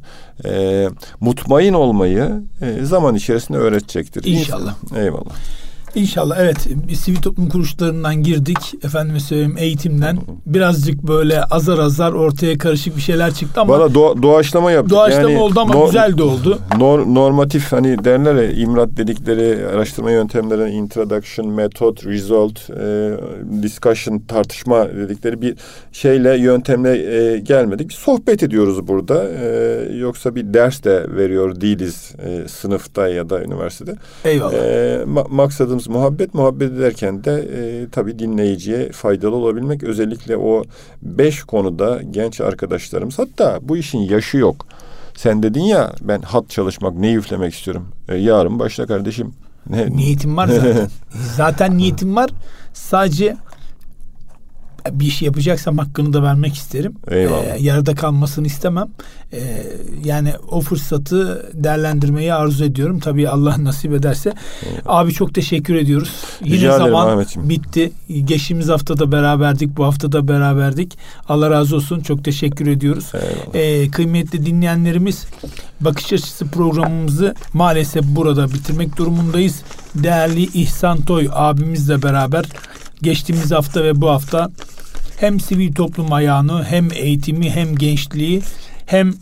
e, 0.45 0.87
mutmain 1.19 1.73
olmayı 1.73 2.41
e, 2.61 2.85
zaman 2.85 3.15
içerisinde 3.15 3.57
öğretecektir. 3.57 4.23
İnşallah. 4.23 4.75
Eyvallah. 4.95 5.35
İnşallah 5.97 6.37
evet 6.39 6.57
bir 6.89 6.95
sivil 6.95 7.21
toplum 7.21 7.49
kuruluşlarından 7.49 8.23
girdik. 8.23 8.57
Efendim 8.83 9.19
söyleyeyim 9.19 9.55
eğitimden 9.59 10.17
birazcık 10.45 11.03
böyle 11.03 11.43
azar 11.43 11.79
azar 11.79 12.11
ortaya 12.11 12.57
karışık 12.57 12.97
bir 12.97 13.01
şeyler 13.01 13.33
çıktı 13.33 13.61
ama. 13.61 13.79
Bana 13.79 13.93
doğa, 13.93 14.21
doğaçlama 14.21 14.71
yaptık. 14.71 14.91
Doğaçlama 14.91 15.31
yani, 15.31 15.41
oldu 15.41 15.59
ama 15.59 15.73
no, 15.73 15.85
güzel 15.85 16.17
de 16.17 16.23
oldu. 16.23 16.59
Nor, 16.77 16.99
normatif 16.99 17.71
hani 17.71 18.03
derler 18.03 18.35
ya 18.35 18.51
imrat 18.51 18.97
dedikleri 18.97 19.67
araştırma 19.67 20.11
yöntemleri 20.11 20.71
introduction, 20.71 21.47
method, 21.47 22.05
result, 22.05 22.69
e, 22.69 23.11
discussion, 23.63 24.19
tartışma 24.19 24.87
dedikleri 24.89 25.41
bir 25.41 25.55
şeyle 25.91 26.37
yöntemle 26.37 27.17
e, 27.17 27.39
gelmedik. 27.39 27.93
Sohbet 27.93 28.43
ediyoruz 28.43 28.87
burada. 28.87 29.29
E, 29.29 29.97
yoksa 29.97 30.35
bir 30.35 30.53
ders 30.53 30.83
de 30.83 31.05
veriyor 31.15 31.61
değiliz 31.61 32.11
e, 32.25 32.47
sınıfta 32.47 33.07
ya 33.07 33.29
da 33.29 33.43
üniversitede. 33.43 33.95
Eyvallah. 34.25 34.53
E, 34.53 35.03
ma- 35.07 35.29
maksadımız 35.29 35.86
muhabbet. 35.87 36.33
Muhabbet 36.33 36.71
ederken 36.71 37.23
de 37.23 37.31
e, 37.31 37.89
tabii 37.89 38.19
dinleyiciye 38.19 38.91
faydalı 38.91 39.35
olabilmek. 39.35 39.83
Özellikle 39.83 40.37
o 40.37 40.63
beş 41.01 41.43
konuda 41.43 42.01
genç 42.11 42.41
arkadaşlarımız 42.41 43.19
hatta 43.19 43.59
bu 43.61 43.77
işin 43.77 43.99
yaşı 43.99 44.37
yok. 44.37 44.65
Sen 45.15 45.43
dedin 45.43 45.63
ya 45.63 45.93
ben 46.01 46.21
hat 46.21 46.49
çalışmak, 46.49 46.95
ne 46.95 47.13
üflemek 47.13 47.53
istiyorum. 47.53 47.87
E, 48.09 48.15
yarın 48.15 48.59
başla 48.59 48.87
kardeşim. 48.87 49.33
Ne? 49.69 49.89
Niyetim 49.89 50.37
var 50.37 50.47
zaten. 50.47 50.87
zaten 51.35 51.77
niyetim 51.77 52.15
var. 52.15 52.29
Sadece 52.73 53.37
bir 54.93 55.05
iş 55.05 55.21
yapacaksam 55.21 55.77
hakkını 55.77 56.13
da 56.13 56.23
vermek 56.23 56.55
isterim. 56.55 56.93
Eyvallah. 57.07 57.43
Ee, 57.43 57.57
yarıda 57.59 57.95
kalmasını 57.95 58.47
istemem. 58.47 58.87
Ee, 59.33 59.63
yani 60.05 60.33
o 60.51 60.61
fırsatı 60.61 61.51
değerlendirmeyi 61.53 62.33
arzu 62.33 62.65
ediyorum. 62.65 62.99
Tabii 62.99 63.29
Allah 63.29 63.55
nasip 63.63 63.93
ederse. 63.93 64.33
Eyvallah. 64.63 64.99
Abi 64.99 65.13
çok 65.13 65.33
teşekkür 65.33 65.75
ediyoruz. 65.75 66.11
Yine 66.43 66.55
Rica 66.55 66.77
zaman 66.77 67.19
ederim, 67.19 67.49
bitti. 67.49 67.91
Geçtiğimiz 68.25 68.69
haftada 68.69 69.11
beraberdik. 69.11 69.77
Bu 69.77 69.85
hafta 69.85 70.11
da 70.11 70.27
beraberdik. 70.27 70.97
Allah 71.29 71.49
razı 71.49 71.75
olsun. 71.75 71.99
Çok 71.99 72.23
teşekkür 72.23 72.67
ediyoruz. 72.67 73.11
Ee, 73.53 73.91
kıymetli 73.91 74.45
dinleyenlerimiz 74.45 75.25
Bakış 75.81 76.13
Açısı 76.13 76.47
programımızı 76.47 77.35
maalesef 77.53 78.03
burada 78.03 78.53
bitirmek 78.53 78.97
durumundayız. 78.97 79.61
Değerli 79.95 80.43
İhsan 80.43 81.01
Toy 81.01 81.29
abimizle 81.31 82.01
beraber 82.01 82.45
geçtiğimiz 83.01 83.51
hafta 83.51 83.83
ve 83.83 84.01
bu 84.01 84.09
hafta 84.09 84.49
hem 85.19 85.39
sivil 85.39 85.73
toplum 85.73 86.13
ayağını 86.13 86.63
hem 86.63 86.91
eğitimi 86.91 87.49
hem 87.51 87.75
gençliği 87.75 88.41
hem 88.85 89.13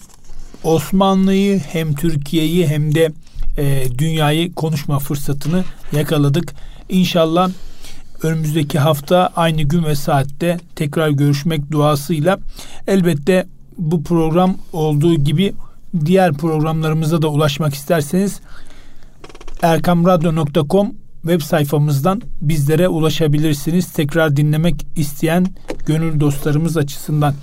Osmanlı'yı 0.64 1.60
hem 1.60 1.94
Türkiye'yi 1.94 2.68
hem 2.68 2.96
de 2.96 3.12
e, 3.58 3.86
dünyayı 3.98 4.54
konuşma 4.54 5.00
fırsatını 5.00 5.64
yakaladık. 5.92 6.54
İnşallah 6.90 7.50
önümüzdeki 8.24 8.80
hafta 8.80 9.30
aynı 9.36 9.62
gün 9.62 9.84
ve 9.84 9.96
saatte 9.96 10.58
tekrar 10.76 11.10
görüşmek 11.10 11.72
duasıyla 11.72 12.40
elbette 12.88 13.48
bu 13.78 14.04
program 14.04 14.58
olduğu 14.74 15.16
gibi 15.16 15.54
diğer 16.06 16.34
programlarımıza 16.34 17.22
da 17.22 17.28
ulaşmak 17.28 17.74
isterseniz 17.74 18.40
erkamradyo.com 19.62 20.94
web 21.28 21.42
sayfamızdan 21.42 22.22
bizlere 22.42 22.88
ulaşabilirsiniz. 22.88 23.94
Tekrar 23.94 24.36
dinlemek 24.36 24.88
isteyen 24.96 25.46
gönül 25.86 26.20
dostlarımız 26.20 26.78
açısından. 26.78 27.34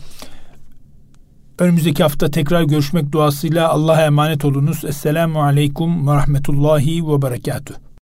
Önümüzdeki 1.59 2.03
hafta 2.03 2.31
tekrar 2.31 2.63
görüşmek 2.63 3.13
duasıyla 3.13 3.69
Allah'a 3.69 4.03
emanet 4.03 4.45
olunuz. 4.45 4.85
Esselamu 4.85 5.43
Aleyküm 5.43 6.09
ve 6.09 6.15
Rahmetullahi 6.15 7.09
ve 7.09 7.23
Berekatuhu. 7.23 7.92